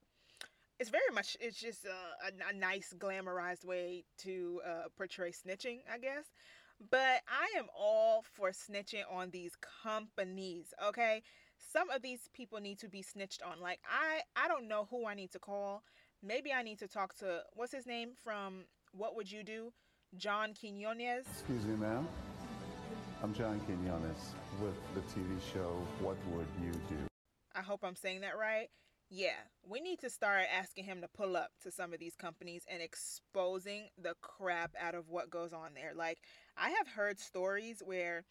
it's 0.80 0.90
very 0.90 1.02
much 1.14 1.36
it's 1.40 1.60
just 1.60 1.84
a, 1.84 1.88
a, 1.88 2.50
a 2.50 2.58
nice 2.58 2.92
glamorized 2.98 3.64
way 3.64 4.04
to 4.18 4.60
uh, 4.66 4.88
portray 4.96 5.30
snitching 5.30 5.78
i 5.88 5.96
guess 5.96 6.24
but 6.90 7.20
i 7.28 7.56
am 7.56 7.66
all 7.78 8.24
for 8.32 8.50
snitching 8.50 9.04
on 9.08 9.30
these 9.30 9.52
companies 9.84 10.74
okay 10.84 11.22
some 11.72 11.90
of 11.90 12.02
these 12.02 12.28
people 12.32 12.60
need 12.60 12.78
to 12.80 12.88
be 12.88 13.02
snitched 13.02 13.42
on. 13.42 13.60
Like 13.60 13.80
I 13.88 14.20
I 14.36 14.48
don't 14.48 14.68
know 14.68 14.86
who 14.90 15.06
I 15.06 15.14
need 15.14 15.32
to 15.32 15.38
call. 15.38 15.82
Maybe 16.22 16.52
I 16.52 16.62
need 16.62 16.78
to 16.78 16.88
talk 16.88 17.14
to 17.18 17.42
what's 17.54 17.72
his 17.72 17.86
name 17.86 18.10
from 18.22 18.64
What 18.92 19.16
Would 19.16 19.30
You 19.30 19.42
Do? 19.42 19.72
John 20.16 20.54
Quinones. 20.54 21.26
Excuse 21.32 21.64
me, 21.66 21.76
ma'am. 21.76 22.06
I'm 23.24 23.32
John 23.32 23.58
Quinones 23.60 24.34
with 24.60 24.74
the 24.94 25.00
TV 25.00 25.40
show 25.50 25.82
What 26.00 26.18
Would 26.32 26.46
You 26.62 26.72
Do? 26.90 26.96
I 27.54 27.62
hope 27.62 27.80
I'm 27.82 27.96
saying 27.96 28.20
that 28.20 28.36
right. 28.36 28.68
Yeah, 29.08 29.40
we 29.66 29.80
need 29.80 29.98
to 30.00 30.10
start 30.10 30.42
asking 30.54 30.84
him 30.84 31.00
to 31.00 31.08
pull 31.08 31.34
up 31.34 31.48
to 31.62 31.70
some 31.70 31.94
of 31.94 32.00
these 32.00 32.16
companies 32.16 32.64
and 32.70 32.82
exposing 32.82 33.88
the 33.96 34.12
crap 34.20 34.72
out 34.78 34.94
of 34.94 35.08
what 35.08 35.30
goes 35.30 35.54
on 35.54 35.70
there. 35.74 35.92
Like, 35.94 36.18
I 36.58 36.68
have 36.68 36.86
heard 36.86 37.18
stories 37.18 37.82
where 37.82 38.24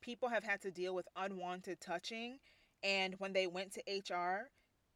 people 0.00 0.28
have 0.28 0.44
had 0.44 0.62
to 0.62 0.70
deal 0.70 0.94
with 0.94 1.08
unwanted 1.16 1.80
touching 1.80 2.38
and 2.84 3.16
when 3.18 3.32
they 3.32 3.48
went 3.48 3.72
to 3.72 3.82
HR, 3.92 4.50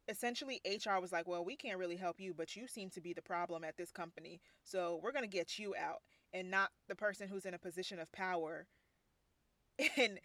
essentially 0.07 0.61
HR 0.63 1.01
was 1.01 1.11
like, 1.11 1.27
"Well, 1.27 1.43
we 1.43 1.57
can't 1.57 1.77
really 1.77 1.97
help 1.97 2.21
you, 2.21 2.33
but 2.33 2.55
you 2.55 2.67
seem 2.69 2.89
to 2.91 3.01
be 3.01 3.11
the 3.11 3.21
problem 3.21 3.65
at 3.65 3.75
this 3.75 3.91
company. 3.91 4.39
So, 4.63 5.01
we're 5.03 5.11
going 5.11 5.29
to 5.29 5.37
get 5.37 5.59
you 5.59 5.75
out 5.75 6.03
and 6.31 6.49
not 6.49 6.69
the 6.87 6.95
person 6.95 7.27
who's 7.27 7.45
in 7.45 7.53
a 7.53 7.59
position 7.59 7.99
of 7.99 8.09
power 8.13 8.65
and 9.97 10.19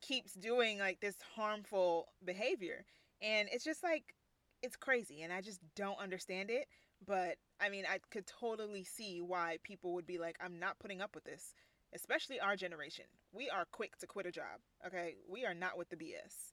keeps 0.00 0.32
doing 0.34 0.78
like 0.78 1.00
this 1.00 1.16
harmful 1.34 2.08
behavior." 2.24 2.84
And 3.22 3.48
it's 3.52 3.64
just 3.64 3.82
like 3.82 4.14
it's 4.62 4.76
crazy 4.76 5.22
and 5.22 5.32
I 5.32 5.40
just 5.40 5.60
don't 5.74 5.98
understand 5.98 6.50
it, 6.50 6.66
but 7.06 7.36
I 7.60 7.68
mean, 7.68 7.84
I 7.90 7.98
could 8.10 8.26
totally 8.26 8.84
see 8.84 9.20
why 9.20 9.58
people 9.62 9.94
would 9.94 10.06
be 10.06 10.18
like, 10.18 10.36
"I'm 10.40 10.58
not 10.58 10.78
putting 10.78 11.00
up 11.00 11.14
with 11.14 11.24
this." 11.24 11.54
Especially 11.92 12.38
our 12.38 12.54
generation. 12.54 13.06
We 13.32 13.50
are 13.50 13.64
quick 13.72 13.96
to 13.98 14.06
quit 14.06 14.26
a 14.26 14.30
job, 14.30 14.60
okay? 14.86 15.16
We 15.28 15.44
are 15.44 15.54
not 15.54 15.76
with 15.76 15.88
the 15.88 15.96
BS. 15.96 16.52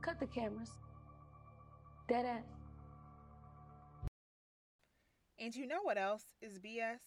Cut 0.00 0.20
the 0.20 0.26
cameras. 0.26 0.70
Dead 2.08 2.24
ass. 2.24 2.44
And 5.40 5.54
you 5.54 5.66
know 5.66 5.82
what 5.82 5.98
else 5.98 6.24
is 6.40 6.58
BS? 6.58 7.00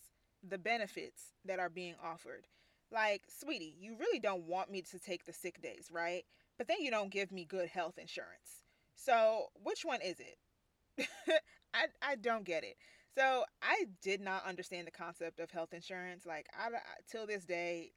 The 0.48 0.58
benefits 0.58 1.34
that 1.46 1.60
are 1.60 1.70
being 1.70 1.96
offered. 2.04 2.48
Like, 2.92 3.24
sweetie, 3.28 3.76
you 3.80 3.96
really 3.98 4.20
don't 4.20 4.44
want 4.48 4.70
me 4.72 4.82
to 4.82 5.00
take 5.00 5.26
the 5.26 5.34
sick 5.34 5.62
days, 5.62 5.90
right? 5.92 6.24
But 6.58 6.68
then 6.68 6.82
you 6.82 6.92
don't 6.92 7.12
give 7.12 7.32
me 7.32 7.46
good 7.46 7.70
health 7.70 7.98
insurance. 7.98 8.66
So, 8.96 9.48
which 9.64 9.84
one 9.86 10.02
is 10.02 10.18
it? 10.20 10.38
I, 11.74 11.86
I 12.02 12.16
don't 12.16 12.44
get 12.46 12.64
it. 12.64 12.76
So, 13.18 13.46
I 13.62 13.86
did 14.02 14.22
not 14.22 14.46
understand 14.46 14.88
the 14.88 14.92
concept 14.92 15.40
of 15.40 15.52
health 15.52 15.74
insurance. 15.74 16.26
Like, 16.26 16.48
I, 16.58 16.70
till 17.10 17.26
this 17.26 17.46
day, 17.46 17.92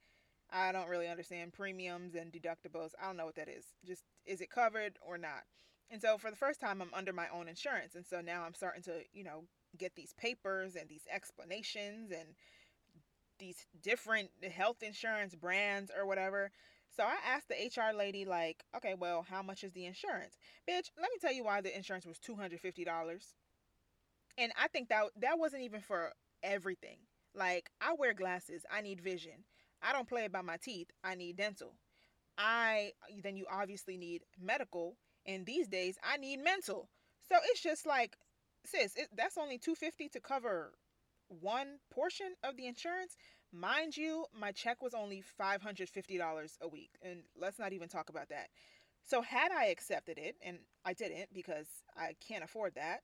I 0.51 0.73
don't 0.73 0.89
really 0.89 1.09
understand 1.09 1.53
premiums 1.53 2.15
and 2.15 2.33
deductibles. 2.33 2.93
I 3.01 3.07
don't 3.07 3.17
know 3.17 3.27
what 3.27 3.37
that 3.37 3.49
is. 3.49 3.65
Just 3.85 4.05
is 4.25 4.41
it 4.41 4.51
covered 4.51 4.99
or 5.03 5.19
not? 5.19 5.43
And 5.91 6.01
so 6.01 6.19
for 6.19 6.31
the 6.31 6.37
first 6.37 6.61
time, 6.61 6.81
I'm 6.81 6.95
under 6.95 7.13
my 7.13 7.27
own 7.33 7.49
insurance. 7.49 7.95
And 7.95 8.07
so 8.07 8.21
now 8.21 8.45
I'm 8.45 8.55
starting 8.55 8.83
to, 8.85 9.03
you 9.13 9.25
know, 9.25 9.45
get 9.77 9.95
these 9.97 10.13
papers 10.15 10.77
and 10.77 10.89
these 10.89 11.07
explanations 11.13 12.11
and 12.11 12.29
these 13.45 13.67
different 13.83 14.31
health 14.55 14.83
insurance 14.83 15.35
brands 15.35 15.91
or 15.97 16.07
whatever. 16.07 16.51
So 16.97 17.03
I 17.03 17.17
asked 17.35 17.49
the 17.49 17.55
HR 17.55 17.97
lady, 17.97 18.25
like, 18.25 18.65
okay, 18.77 18.95
well, 18.99 19.27
how 19.29 19.43
much 19.43 19.65
is 19.65 19.73
the 19.73 19.85
insurance? 19.85 20.39
Bitch, 20.69 20.91
let 21.01 21.11
me 21.11 21.19
tell 21.21 21.33
you 21.33 21.45
why 21.45 21.61
the 21.61 21.77
insurance 21.77 22.07
was 22.07 22.19
$250. 22.19 23.35
And 24.39 24.53
I 24.61 24.69
think 24.69 24.89
that 24.89 25.05
that 25.21 25.39
wasn't 25.39 25.63
even 25.63 25.81
for 25.81 26.13
everything. 26.43 26.99
Like, 27.35 27.71
I 27.81 27.95
wear 27.99 28.15
glasses, 28.15 28.65
I 28.71 28.81
need 28.81 29.01
vision. 29.01 29.45
I 29.83 29.93
don't 29.93 30.09
play 30.09 30.25
about 30.25 30.45
my 30.45 30.57
teeth. 30.57 30.89
I 31.03 31.15
need 31.15 31.37
dental. 31.37 31.75
I 32.39 32.93
then 33.23 33.37
you 33.37 33.47
obviously 33.51 33.97
need 33.97 34.23
medical, 34.41 34.97
and 35.27 35.45
these 35.45 35.69
days 35.69 35.99
I 36.03 36.17
need 36.17 36.39
mental. 36.39 36.89
So 37.29 37.37
it's 37.51 37.63
just 37.63 37.87
like, 37.87 38.17
sis, 38.65 38.97
it, 38.97 39.09
that's 39.17 39.39
only 39.39 39.59
two 39.59 39.75
fifty 39.75 40.09
to 40.09 40.21
cover 40.21 40.73
one 41.29 41.79
portion 41.93 42.35
of 42.43 42.57
the 42.57 42.67
insurance. 42.67 43.17
Mind 43.57 43.97
you, 43.97 44.27
my 44.39 44.51
check 44.51 44.83
was 44.83 44.95
only 44.95 45.21
five 45.21 45.63
hundred 45.63 45.89
fifty 45.89 46.19
dollars 46.19 46.59
a 46.61 46.67
week, 46.67 46.91
and 47.03 47.23
let's 47.41 47.59
not 47.59 47.73
even 47.73 47.89
talk 47.89 48.09
about 48.09 48.29
that. 48.31 48.49
So 49.05 49.23
had 49.23 49.53
I 49.53 49.67
accepted 49.67 50.19
it, 50.19 50.35
and 50.45 50.59
I 50.85 50.93
didn't 50.93 51.33
because 51.33 51.69
I 51.97 52.15
can't 52.27 52.43
afford 52.43 52.75
that, 52.75 53.01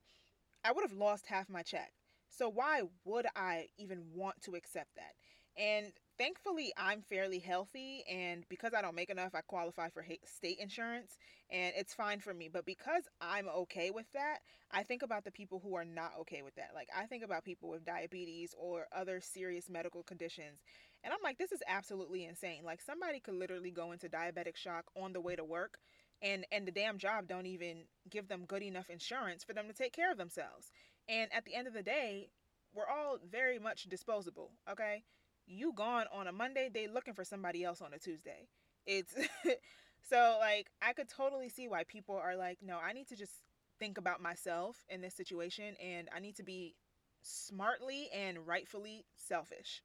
I 0.64 0.72
would 0.72 0.82
have 0.82 0.98
lost 0.98 1.26
half 1.26 1.48
my 1.48 1.62
check. 1.62 1.92
So 2.28 2.48
why 2.48 2.82
would 3.04 3.26
I 3.36 3.66
even 3.78 4.02
want 4.14 4.42
to 4.42 4.56
accept 4.56 4.90
that? 4.96 5.14
And 5.56 5.92
thankfully, 6.20 6.70
I'm 6.76 7.00
fairly 7.00 7.38
healthy. 7.38 8.04
And 8.08 8.44
because 8.50 8.74
I 8.76 8.82
don't 8.82 8.94
make 8.94 9.08
enough, 9.08 9.34
I 9.34 9.40
qualify 9.40 9.88
for 9.88 10.04
state 10.26 10.58
insurance 10.60 11.16
and 11.50 11.72
it's 11.76 11.94
fine 11.94 12.20
for 12.20 12.34
me. 12.34 12.50
But 12.52 12.66
because 12.66 13.04
I'm 13.22 13.48
okay 13.48 13.90
with 13.90 14.04
that, 14.12 14.40
I 14.70 14.82
think 14.82 15.02
about 15.02 15.24
the 15.24 15.30
people 15.30 15.60
who 15.64 15.74
are 15.76 15.84
not 15.84 16.12
okay 16.20 16.42
with 16.42 16.54
that. 16.56 16.72
Like, 16.74 16.88
I 16.94 17.06
think 17.06 17.24
about 17.24 17.44
people 17.44 17.70
with 17.70 17.86
diabetes 17.86 18.54
or 18.56 18.86
other 18.94 19.20
serious 19.20 19.70
medical 19.70 20.02
conditions. 20.02 20.60
And 21.02 21.12
I'm 21.12 21.20
like, 21.24 21.38
this 21.38 21.52
is 21.52 21.62
absolutely 21.66 22.26
insane. 22.26 22.64
Like, 22.64 22.82
somebody 22.82 23.18
could 23.18 23.34
literally 23.34 23.70
go 23.70 23.92
into 23.92 24.10
diabetic 24.10 24.56
shock 24.56 24.84
on 24.94 25.14
the 25.14 25.22
way 25.22 25.36
to 25.36 25.44
work. 25.44 25.78
And, 26.22 26.46
and 26.52 26.68
the 26.68 26.72
damn 26.72 26.98
job 26.98 27.28
don't 27.28 27.46
even 27.46 27.84
give 28.10 28.28
them 28.28 28.44
good 28.46 28.62
enough 28.62 28.90
insurance 28.90 29.42
for 29.42 29.54
them 29.54 29.66
to 29.68 29.72
take 29.72 29.94
care 29.94 30.12
of 30.12 30.18
themselves. 30.18 30.70
And 31.08 31.32
at 31.32 31.46
the 31.46 31.54
end 31.54 31.66
of 31.66 31.72
the 31.72 31.82
day, 31.82 32.28
we're 32.74 32.86
all 32.86 33.18
very 33.28 33.58
much 33.58 33.84
disposable, 33.84 34.50
okay? 34.70 35.02
You 35.50 35.72
gone 35.74 36.06
on 36.12 36.26
a 36.26 36.32
Monday, 36.32 36.68
they 36.72 36.86
looking 36.86 37.14
for 37.14 37.24
somebody 37.24 37.64
else 37.64 37.80
on 37.80 37.92
a 37.92 37.98
Tuesday. 37.98 38.48
It's 38.86 39.14
so 40.08 40.36
like 40.40 40.70
I 40.80 40.92
could 40.92 41.08
totally 41.08 41.48
see 41.48 41.68
why 41.68 41.84
people 41.84 42.16
are 42.16 42.36
like, 42.36 42.58
no, 42.62 42.78
I 42.78 42.92
need 42.92 43.08
to 43.08 43.16
just 43.16 43.32
think 43.78 43.98
about 43.98 44.22
myself 44.22 44.76
in 44.88 45.00
this 45.00 45.14
situation 45.14 45.74
and 45.82 46.08
I 46.14 46.20
need 46.20 46.36
to 46.36 46.42
be 46.42 46.76
smartly 47.22 48.08
and 48.14 48.46
rightfully 48.46 49.04
selfish. 49.16 49.82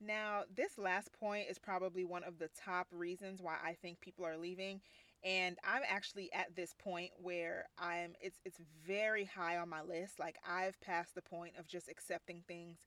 Now, 0.00 0.42
this 0.54 0.76
last 0.76 1.12
point 1.12 1.46
is 1.48 1.58
probably 1.58 2.04
one 2.04 2.24
of 2.24 2.38
the 2.38 2.50
top 2.62 2.88
reasons 2.90 3.40
why 3.40 3.56
I 3.64 3.74
think 3.74 4.00
people 4.00 4.26
are 4.26 4.36
leaving 4.36 4.80
and 5.24 5.56
I'm 5.64 5.82
actually 5.88 6.30
at 6.34 6.54
this 6.54 6.74
point 6.78 7.10
where 7.16 7.66
I'm 7.78 8.12
it's 8.20 8.38
it's 8.44 8.60
very 8.86 9.24
high 9.24 9.56
on 9.56 9.70
my 9.70 9.82
list. 9.82 10.18
Like 10.18 10.36
I've 10.46 10.78
passed 10.80 11.14
the 11.14 11.22
point 11.22 11.54
of 11.58 11.66
just 11.66 11.88
accepting 11.88 12.42
things 12.46 12.78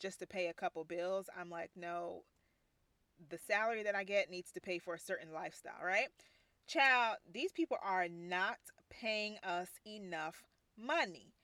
just 0.00 0.18
to 0.20 0.26
pay 0.26 0.48
a 0.48 0.54
couple 0.54 0.82
bills. 0.84 1.28
I'm 1.38 1.50
like, 1.50 1.70
no, 1.76 2.22
the 3.28 3.38
salary 3.38 3.82
that 3.82 3.94
I 3.94 4.04
get 4.04 4.30
needs 4.30 4.50
to 4.52 4.60
pay 4.60 4.78
for 4.78 4.94
a 4.94 4.98
certain 4.98 5.32
lifestyle, 5.32 5.84
right? 5.84 6.08
Child, 6.66 7.18
these 7.30 7.52
people 7.52 7.76
are 7.82 8.08
not 8.08 8.58
paying 8.88 9.36
us 9.44 9.68
enough 9.86 10.42
money. 10.78 11.34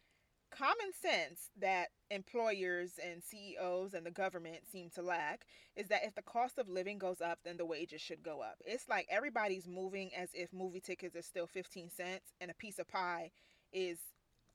Common 0.51 0.93
sense 0.93 1.51
that 1.61 1.89
employers 2.11 2.93
and 3.05 3.23
CEOs 3.23 3.93
and 3.93 4.07
the 4.07 4.13
government 4.13 4.61
seem 4.71 4.89
to 4.91 5.03
lack 5.03 5.45
is 5.75 5.89
that 5.89 6.05
if 6.05 6.15
the 6.15 6.23
cost 6.23 6.57
of 6.57 6.69
living 6.69 6.99
goes 6.99 7.21
up, 7.21 7.41
then 7.45 7.57
the 7.57 7.67
wages 7.67 8.01
should 8.01 8.23
go 8.23 8.41
up. 8.41 8.57
It's 8.65 8.89
like 8.89 9.07
everybody's 9.11 9.67
moving 9.67 10.13
as 10.17 10.31
if 10.33 10.53
movie 10.53 10.81
tickets 10.81 11.17
are 11.17 11.23
still 11.23 11.47
15 11.47 11.91
cents 11.91 12.33
and 12.41 12.51
a 12.51 12.55
piece 12.55 12.79
of 12.79 12.89
pie 12.89 13.33
is 13.73 13.99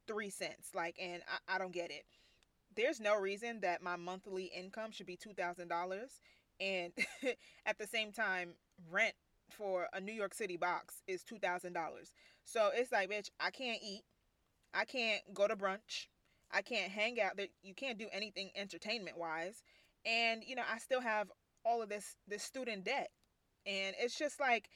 3 0.07 0.29
cents. 0.29 0.69
Like, 0.73 0.95
and 0.99 1.21
I, 1.27 1.55
I 1.55 1.57
don't 1.59 1.73
get 1.73 1.91
it 1.91 2.05
there's 2.75 2.99
no 2.99 3.19
reason 3.19 3.59
that 3.61 3.81
my 3.81 3.95
monthly 3.95 4.45
income 4.45 4.91
should 4.91 5.05
be 5.05 5.17
$2,000 5.17 5.69
and 6.59 6.93
at 7.65 7.77
the 7.77 7.87
same 7.87 8.11
time 8.11 8.53
rent 8.89 9.13
for 9.49 9.87
a 9.93 9.99
New 9.99 10.13
York 10.13 10.33
City 10.33 10.57
box 10.57 11.01
is 11.07 11.23
$2,000. 11.23 11.73
So 12.45 12.69
it's 12.73 12.91
like, 12.91 13.09
bitch, 13.09 13.29
I 13.39 13.51
can't 13.51 13.79
eat. 13.83 14.03
I 14.73 14.85
can't 14.85 15.21
go 15.33 15.47
to 15.47 15.55
brunch. 15.55 16.07
I 16.51 16.61
can't 16.61 16.91
hang 16.91 17.19
out. 17.21 17.39
You 17.61 17.73
can't 17.73 17.97
do 17.97 18.07
anything 18.11 18.51
entertainment 18.55 19.17
wise. 19.17 19.63
And 20.05 20.43
you 20.45 20.55
know, 20.55 20.63
I 20.69 20.79
still 20.79 21.01
have 21.01 21.31
all 21.65 21.81
of 21.81 21.89
this 21.89 22.17
this 22.27 22.43
student 22.43 22.85
debt. 22.85 23.09
And 23.65 23.95
it's 23.99 24.17
just 24.17 24.39
like 24.39 24.69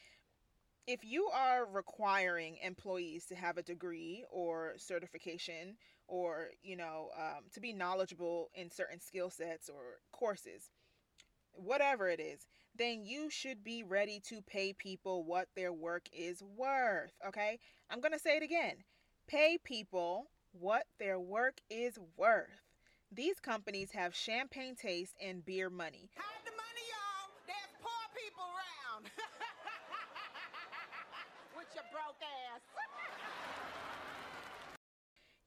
if 0.87 1.03
you 1.03 1.27
are 1.33 1.65
requiring 1.65 2.57
employees 2.63 3.25
to 3.25 3.35
have 3.35 3.57
a 3.57 3.63
degree 3.63 4.23
or 4.29 4.73
certification 4.77 5.77
or 6.07 6.49
you 6.61 6.75
know 6.75 7.09
um, 7.17 7.43
to 7.53 7.59
be 7.59 7.73
knowledgeable 7.73 8.49
in 8.55 8.69
certain 8.69 8.99
skill 8.99 9.29
sets 9.29 9.69
or 9.69 9.99
courses 10.11 10.69
whatever 11.53 12.09
it 12.09 12.19
is 12.19 12.47
then 12.77 13.05
you 13.05 13.29
should 13.29 13.63
be 13.63 13.83
ready 13.83 14.19
to 14.19 14.41
pay 14.41 14.73
people 14.73 15.23
what 15.23 15.47
their 15.55 15.71
work 15.73 16.07
is 16.11 16.41
worth 16.57 17.11
okay 17.25 17.59
i'm 17.89 18.01
going 18.01 18.11
to 18.11 18.19
say 18.19 18.35
it 18.37 18.43
again 18.43 18.75
pay 19.27 19.57
people 19.63 20.25
what 20.51 20.85
their 20.99 21.19
work 21.19 21.59
is 21.69 21.97
worth 22.17 22.61
these 23.11 23.39
companies 23.39 23.91
have 23.91 24.13
champagne 24.15 24.75
taste 24.75 25.15
and 25.23 25.45
beer 25.45 25.69
money 25.69 26.09
Hide 26.17 26.43
the 26.45 26.51
money, 26.51 26.85
y'all. 26.91 27.31
There's 27.47 27.73
poor 27.81 28.03
people 28.13 28.43
around. 28.43 29.05
With 31.57 31.67
your 31.75 31.85
broke 31.93 32.21
ass. 32.21 32.61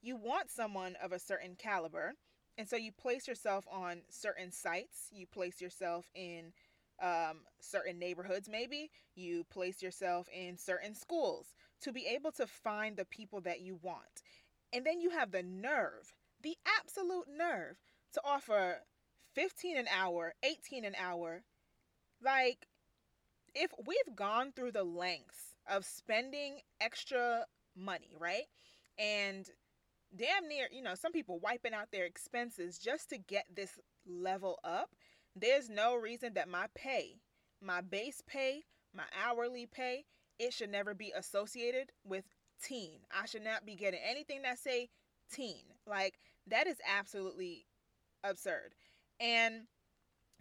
you 0.02 0.16
want 0.16 0.50
someone 0.50 0.96
of 1.02 1.12
a 1.12 1.18
certain 1.18 1.56
caliber 1.56 2.14
and 2.58 2.68
so 2.68 2.74
you 2.76 2.90
place 2.90 3.28
yourself 3.28 3.64
on 3.70 4.02
certain 4.10 4.50
sites. 4.50 5.06
You 5.12 5.28
place 5.28 5.60
yourself 5.60 6.10
in 6.12 6.52
um, 7.00 7.42
certain 7.60 8.00
neighborhoods 8.00 8.48
maybe. 8.50 8.90
You 9.14 9.44
place 9.44 9.80
yourself 9.80 10.28
in 10.34 10.58
certain 10.58 10.96
schools 10.96 11.54
to 11.82 11.92
be 11.92 12.06
able 12.06 12.32
to 12.32 12.48
find 12.48 12.96
the 12.96 13.04
people 13.04 13.40
that 13.42 13.60
you 13.60 13.78
want. 13.80 14.22
And 14.72 14.84
then 14.84 15.00
you 15.00 15.10
have 15.10 15.30
the 15.30 15.42
nerve 15.42 16.14
the 16.40 16.56
absolute 16.78 17.26
nerve 17.28 17.78
to 18.12 18.20
offer 18.24 18.78
15 19.34 19.76
an 19.76 19.86
hour 19.88 20.34
18 20.42 20.84
an 20.84 20.94
hour. 21.00 21.42
Like 22.22 22.66
if 23.54 23.70
we've 23.86 24.16
gone 24.16 24.52
through 24.52 24.72
the 24.72 24.84
lengths 24.84 25.54
of 25.70 25.84
spending 25.84 26.60
extra 26.80 27.44
money 27.76 28.16
right? 28.18 28.46
And 28.98 29.48
damn 30.16 30.48
near, 30.48 30.68
you 30.70 30.82
know, 30.82 30.94
some 30.94 31.12
people 31.12 31.38
wiping 31.38 31.74
out 31.74 31.90
their 31.92 32.04
expenses 32.04 32.78
just 32.78 33.10
to 33.10 33.18
get 33.18 33.46
this 33.54 33.78
level 34.06 34.58
up. 34.64 34.90
There's 35.36 35.68
no 35.68 35.94
reason 35.94 36.34
that 36.34 36.48
my 36.48 36.66
pay, 36.74 37.20
my 37.62 37.80
base 37.80 38.22
pay, 38.26 38.64
my 38.94 39.04
hourly 39.24 39.66
pay, 39.66 40.04
it 40.38 40.52
should 40.52 40.70
never 40.70 40.94
be 40.94 41.12
associated 41.16 41.90
with 42.04 42.24
teen. 42.62 43.00
I 43.12 43.26
should 43.26 43.44
not 43.44 43.66
be 43.66 43.74
getting 43.76 44.00
anything 44.04 44.42
that 44.42 44.58
say 44.58 44.88
teen. 45.32 45.62
Like 45.86 46.18
that 46.46 46.66
is 46.66 46.78
absolutely 46.98 47.66
absurd. 48.24 48.74
And 49.20 49.66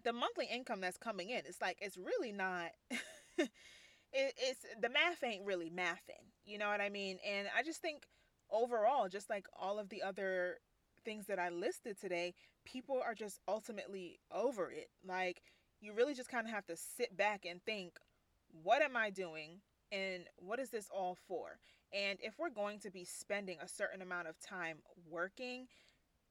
the 0.04 0.14
monthly 0.14 0.48
income 0.48 0.82
that's 0.82 0.98
coming 0.98 1.30
in, 1.30 1.40
it's 1.40 1.62
like 1.62 1.78
it's 1.82 1.98
really 1.98 2.32
not 2.32 2.72
it, 3.38 3.50
it's 4.14 4.66
the 4.80 4.90
math 4.90 5.24
ain't 5.24 5.46
really 5.46 5.70
mathing. 5.70 6.32
You 6.46 6.58
know 6.58 6.70
what 6.70 6.82
I 6.82 6.90
mean? 6.90 7.20
And 7.28 7.48
I 7.58 7.64
just 7.64 7.82
think 7.82 8.04
overall, 8.52 9.10
just 9.10 9.30
like 9.30 9.46
all 9.58 9.80
of 9.80 9.90
the 9.90 10.02
other 10.02 10.58
things 11.06 11.28
that 11.28 11.40
I 11.40 11.50
listed 11.50 12.00
today, 12.00 12.34
people 12.66 13.02
are 13.04 13.16
just 13.16 13.40
ultimately 13.48 14.20
over 14.32 14.72
it. 14.72 14.90
Like, 15.06 15.42
you 15.80 15.94
really 15.94 16.14
just 16.14 16.30
kind 16.30 16.46
of 16.46 16.54
have 16.54 16.66
to 16.66 16.76
sit 16.76 17.16
back 17.16 17.46
and 17.46 17.62
think, 17.64 17.94
what 18.64 18.82
am 18.82 18.96
I 18.96 19.10
doing? 19.10 19.62
And 19.92 20.24
what 20.38 20.60
is 20.60 20.70
this 20.70 20.90
all 20.92 21.18
for? 21.28 21.60
And 21.94 22.20
if 22.22 22.36
we're 22.38 22.50
going 22.50 22.80
to 22.80 22.92
be 22.92 23.06
spending 23.06 23.58
a 23.62 23.68
certain 23.68 24.02
amount 24.02 24.28
of 24.28 24.40
time 24.40 24.80
working, 25.10 25.68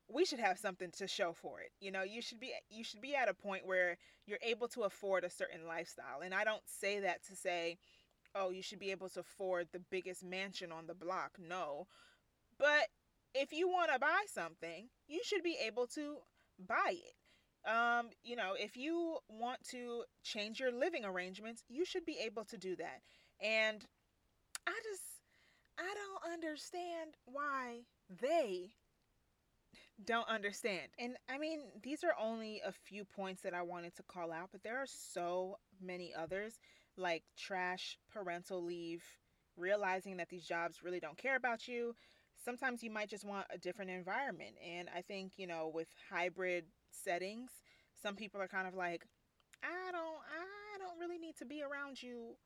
we 0.09 0.25
should 0.25 0.39
have 0.39 0.59
something 0.59 0.91
to 0.99 1.09
show 1.09 1.33
for 1.33 1.61
it. 1.61 1.71
You 1.81 1.91
know, 1.91 2.03
you 2.03 2.21
should 2.21 2.39
be 2.39 2.53
you 2.69 2.85
should 2.85 3.01
be 3.01 3.15
at 3.15 3.29
a 3.29 3.35
point 3.35 3.67
where 3.67 3.97
you're 4.27 4.39
able 4.43 4.69
to 4.69 4.83
afford 4.83 5.25
a 5.25 5.31
certain 5.31 5.67
lifestyle. 5.67 6.21
And 6.23 6.35
I 6.35 6.45
don't 6.45 6.63
say 6.67 7.01
that 7.01 7.25
to 7.29 7.37
say, 7.37 7.79
oh, 8.37 8.51
you 8.51 8.63
should 8.63 8.79
be 8.79 8.91
able 8.91 9.09
to 9.11 9.21
afford 9.21 9.69
the 9.73 9.83
biggest 9.91 10.25
mansion 10.25 10.71
on 10.71 10.87
the 10.87 10.95
block. 10.95 11.33
No. 11.39 11.87
But 12.59 12.89
if 13.35 13.53
you 13.53 13.69
want 13.69 13.93
to 13.93 13.99
buy 13.99 14.25
something, 14.33 14.89
you 15.09 15.21
should 15.25 15.43
be 15.43 15.57
able 15.67 15.87
to 15.89 16.17
buy 16.59 16.93
it. 16.93 17.71
Um, 17.71 18.11
you 18.23 18.37
know, 18.37 18.53
if 18.57 18.77
you 18.77 19.19
want 19.29 19.59
to 19.71 20.05
change 20.23 20.61
your 20.61 20.73
living 20.73 21.05
arrangements, 21.05 21.65
you 21.69 21.85
should 21.85 22.05
be 22.05 22.19
able 22.25 22.45
to 22.45 22.57
do 22.57 22.77
that. 22.77 23.01
And 23.43 23.85
I 24.67 24.73
just, 24.85 25.03
I 25.79 25.83
don't 25.95 26.33
understand 26.33 27.15
why 27.25 27.81
they 28.23 28.71
don't 30.05 30.29
understand. 30.29 30.89
And 30.99 31.17
I 31.29 31.39
mean, 31.39 31.61
these 31.83 32.05
are 32.05 32.15
only 32.21 32.61
a 32.65 32.73
few 32.73 33.05
points 33.05 33.43
that 33.43 33.55
I 33.55 33.63
wanted 33.63 33.97
to 33.97 34.03
call 34.05 34.31
out, 34.33 34.51
but 34.53 34.63
there 34.63 34.79
are 34.79 34.87
so 34.87 35.57
many 35.81 36.13
others 36.17 36.59
like 36.99 37.25
trash 37.37 37.99
parental 38.13 38.63
leave, 38.65 39.05
realizing 39.57 40.17
that 40.19 40.29
these 40.29 40.45
jobs 40.45 40.83
really 40.83 41.01
don't 41.01 41.19
care 41.19 41.37
about 41.37 41.69
you. 41.69 41.95
Sometimes 42.45 42.83
you 42.83 42.91
might 42.91 43.09
just 43.09 43.25
want 43.25 43.47
a 43.53 43.59
different 43.59 43.91
environment. 43.91 44.57
And 44.65 44.89
I 44.95 45.03
think, 45.03 45.33
you 45.37 45.47
know, 45.47 45.71
with 45.73 45.89
hybrid 46.11 46.67
settings, 46.91 47.51
some 48.01 48.15
people 48.15 48.41
are 48.41 48.49
kind 48.49 48.69
of 48.69 48.75
like, 48.75 49.07
I 49.63 49.91
don't 49.91 50.03
I 50.05 50.79
don't 50.79 50.99
really 51.01 51.19
need 51.19 51.37
to 51.39 51.45
be 51.45 51.63
around 51.63 52.03
you 52.03 52.37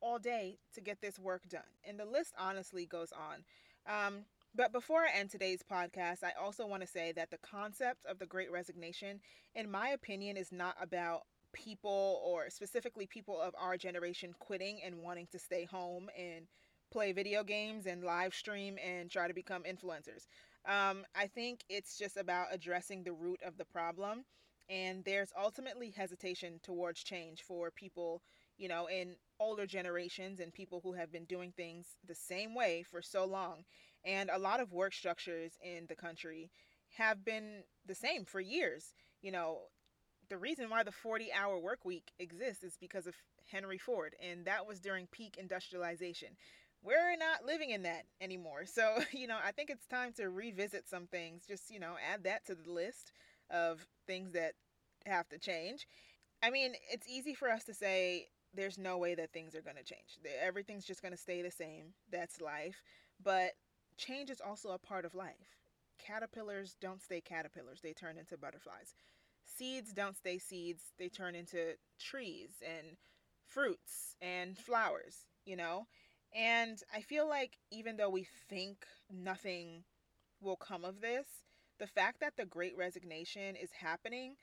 all 0.00 0.18
day 0.18 0.58
to 0.74 0.80
get 0.80 1.00
this 1.00 1.18
work 1.18 1.48
done. 1.48 1.62
And 1.84 1.98
the 1.98 2.04
list 2.04 2.34
honestly 2.38 2.86
goes 2.86 3.12
on. 3.12 3.44
Um, 3.86 4.24
but 4.54 4.72
before 4.72 5.00
I 5.00 5.18
end 5.18 5.30
today's 5.30 5.62
podcast, 5.62 6.22
I 6.22 6.32
also 6.40 6.66
want 6.66 6.82
to 6.82 6.88
say 6.88 7.12
that 7.12 7.30
the 7.30 7.38
concept 7.38 8.04
of 8.04 8.18
the 8.18 8.26
great 8.26 8.52
resignation, 8.52 9.20
in 9.54 9.70
my 9.70 9.88
opinion, 9.88 10.36
is 10.36 10.52
not 10.52 10.76
about 10.80 11.22
people 11.52 12.20
or 12.24 12.50
specifically 12.50 13.06
people 13.06 13.40
of 13.40 13.54
our 13.58 13.76
generation 13.76 14.34
quitting 14.38 14.80
and 14.84 15.02
wanting 15.02 15.26
to 15.32 15.38
stay 15.38 15.64
home 15.64 16.08
and 16.18 16.46
play 16.92 17.12
video 17.12 17.42
games 17.42 17.86
and 17.86 18.04
live 18.04 18.34
stream 18.34 18.76
and 18.84 19.10
try 19.10 19.26
to 19.26 19.34
become 19.34 19.62
influencers. 19.62 20.26
Um, 20.66 21.04
I 21.16 21.26
think 21.26 21.60
it's 21.68 21.98
just 21.98 22.16
about 22.16 22.48
addressing 22.52 23.02
the 23.02 23.12
root 23.12 23.40
of 23.44 23.56
the 23.56 23.64
problem. 23.64 24.24
And 24.68 25.04
there's 25.04 25.32
ultimately 25.40 25.90
hesitation 25.90 26.60
towards 26.62 27.02
change 27.02 27.42
for 27.42 27.70
people, 27.70 28.22
you 28.56 28.68
know, 28.68 28.86
in 28.86 29.16
older 29.40 29.66
generations 29.66 30.38
and 30.38 30.52
people 30.52 30.80
who 30.82 30.92
have 30.92 31.10
been 31.10 31.24
doing 31.24 31.52
things 31.56 31.96
the 32.06 32.14
same 32.14 32.54
way 32.54 32.84
for 32.88 33.02
so 33.02 33.24
long. 33.24 33.64
And 34.04 34.30
a 34.30 34.38
lot 34.38 34.60
of 34.60 34.72
work 34.72 34.92
structures 34.94 35.52
in 35.60 35.86
the 35.88 35.96
country 35.96 36.50
have 36.96 37.24
been 37.24 37.64
the 37.86 37.94
same 37.94 38.24
for 38.24 38.40
years. 38.40 38.94
You 39.20 39.32
know, 39.32 39.58
the 40.28 40.38
reason 40.38 40.70
why 40.70 40.82
the 40.82 40.92
40 40.92 41.32
hour 41.32 41.58
work 41.58 41.84
week 41.84 42.12
exists 42.18 42.62
is 42.62 42.76
because 42.80 43.06
of 43.06 43.14
Henry 43.50 43.78
Ford, 43.78 44.14
and 44.22 44.44
that 44.46 44.66
was 44.66 44.80
during 44.80 45.06
peak 45.08 45.36
industrialization. 45.38 46.28
We're 46.82 47.16
not 47.16 47.44
living 47.46 47.70
in 47.70 47.82
that 47.82 48.04
anymore. 48.20 48.64
So, 48.66 48.98
you 49.12 49.26
know, 49.26 49.38
I 49.44 49.52
think 49.52 49.70
it's 49.70 49.86
time 49.86 50.12
to 50.14 50.30
revisit 50.30 50.88
some 50.88 51.06
things. 51.06 51.44
Just, 51.46 51.70
you 51.70 51.80
know, 51.80 51.94
add 52.12 52.24
that 52.24 52.46
to 52.46 52.54
the 52.54 52.70
list 52.70 53.12
of 53.50 53.86
things 54.06 54.32
that 54.32 54.54
have 55.06 55.28
to 55.28 55.38
change. 55.38 55.86
I 56.42 56.50
mean, 56.50 56.72
it's 56.90 57.08
easy 57.08 57.34
for 57.34 57.50
us 57.50 57.64
to 57.64 57.74
say 57.74 58.28
there's 58.54 58.78
no 58.78 58.98
way 58.98 59.14
that 59.14 59.32
things 59.32 59.54
are 59.54 59.62
going 59.62 59.76
to 59.76 59.84
change. 59.84 60.18
Everything's 60.42 60.84
just 60.84 61.02
going 61.02 61.12
to 61.12 61.18
stay 61.18 61.42
the 61.42 61.50
same. 61.50 61.94
That's 62.10 62.40
life. 62.40 62.82
But 63.22 63.52
change 63.96 64.30
is 64.30 64.40
also 64.40 64.70
a 64.70 64.78
part 64.78 65.04
of 65.04 65.14
life. 65.14 65.58
Caterpillars 65.98 66.74
don't 66.80 67.00
stay 67.00 67.20
caterpillars, 67.20 67.80
they 67.80 67.92
turn 67.92 68.18
into 68.18 68.36
butterflies 68.36 68.94
seeds 69.44 69.92
don't 69.92 70.16
stay 70.16 70.38
seeds, 70.38 70.82
they 70.98 71.08
turn 71.08 71.34
into 71.34 71.74
trees 71.98 72.50
and 72.62 72.96
fruits 73.46 74.16
and 74.20 74.58
flowers, 74.58 75.26
you 75.44 75.56
know? 75.56 75.86
And 76.34 76.78
I 76.94 77.02
feel 77.02 77.28
like 77.28 77.58
even 77.70 77.96
though 77.96 78.10
we 78.10 78.26
think 78.48 78.86
nothing 79.10 79.84
will 80.40 80.56
come 80.56 80.84
of 80.84 81.00
this, 81.00 81.26
the 81.78 81.86
fact 81.86 82.20
that 82.20 82.36
the 82.36 82.46
great 82.46 82.76
resignation 82.76 83.56
is 83.56 83.70
happening 83.72 84.36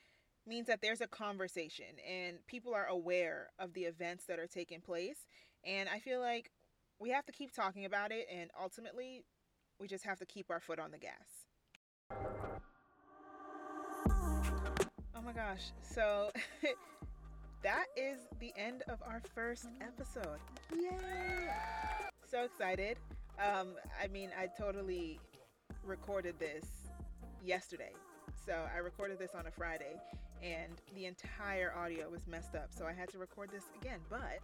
means 0.45 0.67
that 0.67 0.81
there's 0.81 1.01
a 1.01 1.07
conversation 1.07 1.85
and 2.07 2.37
people 2.47 2.73
are 2.73 2.85
aware 2.85 3.49
of 3.59 3.73
the 3.73 3.83
events 3.83 4.25
that 4.25 4.39
are 4.39 4.47
taking 4.47 4.81
place. 4.81 5.25
And 5.65 5.89
I 5.89 5.99
feel 5.99 6.19
like 6.19 6.51
we 6.99 7.09
have 7.11 7.25
to 7.25 7.31
keep 7.31 7.53
talking 7.53 7.85
about 7.85 8.11
it, 8.11 8.27
and 8.33 8.49
ultimately, 8.61 9.23
we 9.79 9.87
just 9.87 10.05
have 10.05 10.19
to 10.19 10.25
keep 10.25 10.51
our 10.51 10.59
foot 10.59 10.79
on 10.79 10.91
the 10.91 10.97
gas. 10.97 11.47
Gosh. 15.39 15.71
So 15.81 16.31
that 17.63 17.85
is 17.95 18.19
the 18.41 18.51
end 18.57 18.83
of 18.89 19.01
our 19.07 19.21
first 19.33 19.67
episode. 19.79 20.37
Yay! 20.77 21.49
So 22.29 22.43
excited. 22.43 22.97
Um, 23.39 23.75
I 24.03 24.07
mean, 24.07 24.31
I 24.37 24.47
totally 24.47 25.17
recorded 25.85 26.35
this 26.39 26.65
yesterday. 27.41 27.93
So 28.45 28.65
I 28.75 28.79
recorded 28.79 29.17
this 29.17 29.33
on 29.33 29.47
a 29.47 29.51
Friday, 29.51 29.95
and 30.43 30.73
the 30.93 31.05
entire 31.05 31.73
audio 31.73 32.09
was 32.09 32.27
messed 32.27 32.55
up. 32.55 32.73
So 32.77 32.85
I 32.85 32.91
had 32.91 33.07
to 33.11 33.17
record 33.17 33.49
this 33.49 33.63
again, 33.81 33.99
but 34.09 34.41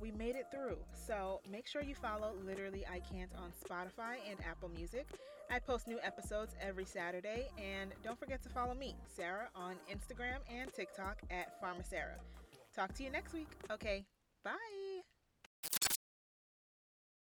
we 0.00 0.10
made 0.10 0.34
it 0.34 0.46
through. 0.50 0.78
So 1.06 1.40
make 1.48 1.68
sure 1.68 1.82
you 1.82 1.94
follow 1.94 2.32
Literally 2.44 2.84
I 2.92 2.98
Can't 2.98 3.30
on 3.38 3.52
Spotify 3.52 4.16
and 4.28 4.40
Apple 4.44 4.70
Music. 4.70 5.06
I 5.52 5.58
post 5.58 5.86
new 5.86 5.98
episodes 6.02 6.56
every 6.66 6.86
Saturday, 6.86 7.48
and 7.58 7.92
don't 8.02 8.18
forget 8.18 8.42
to 8.44 8.48
follow 8.48 8.72
me, 8.72 8.94
Sarah, 9.06 9.48
on 9.54 9.74
Instagram 9.90 10.38
and 10.50 10.72
TikTok 10.72 11.20
at 11.30 11.60
PharmaSarah. 11.62 12.16
Talk 12.74 12.94
to 12.94 13.02
you 13.02 13.10
next 13.10 13.34
week. 13.34 13.48
Okay, 13.70 14.06
bye. 14.42 14.81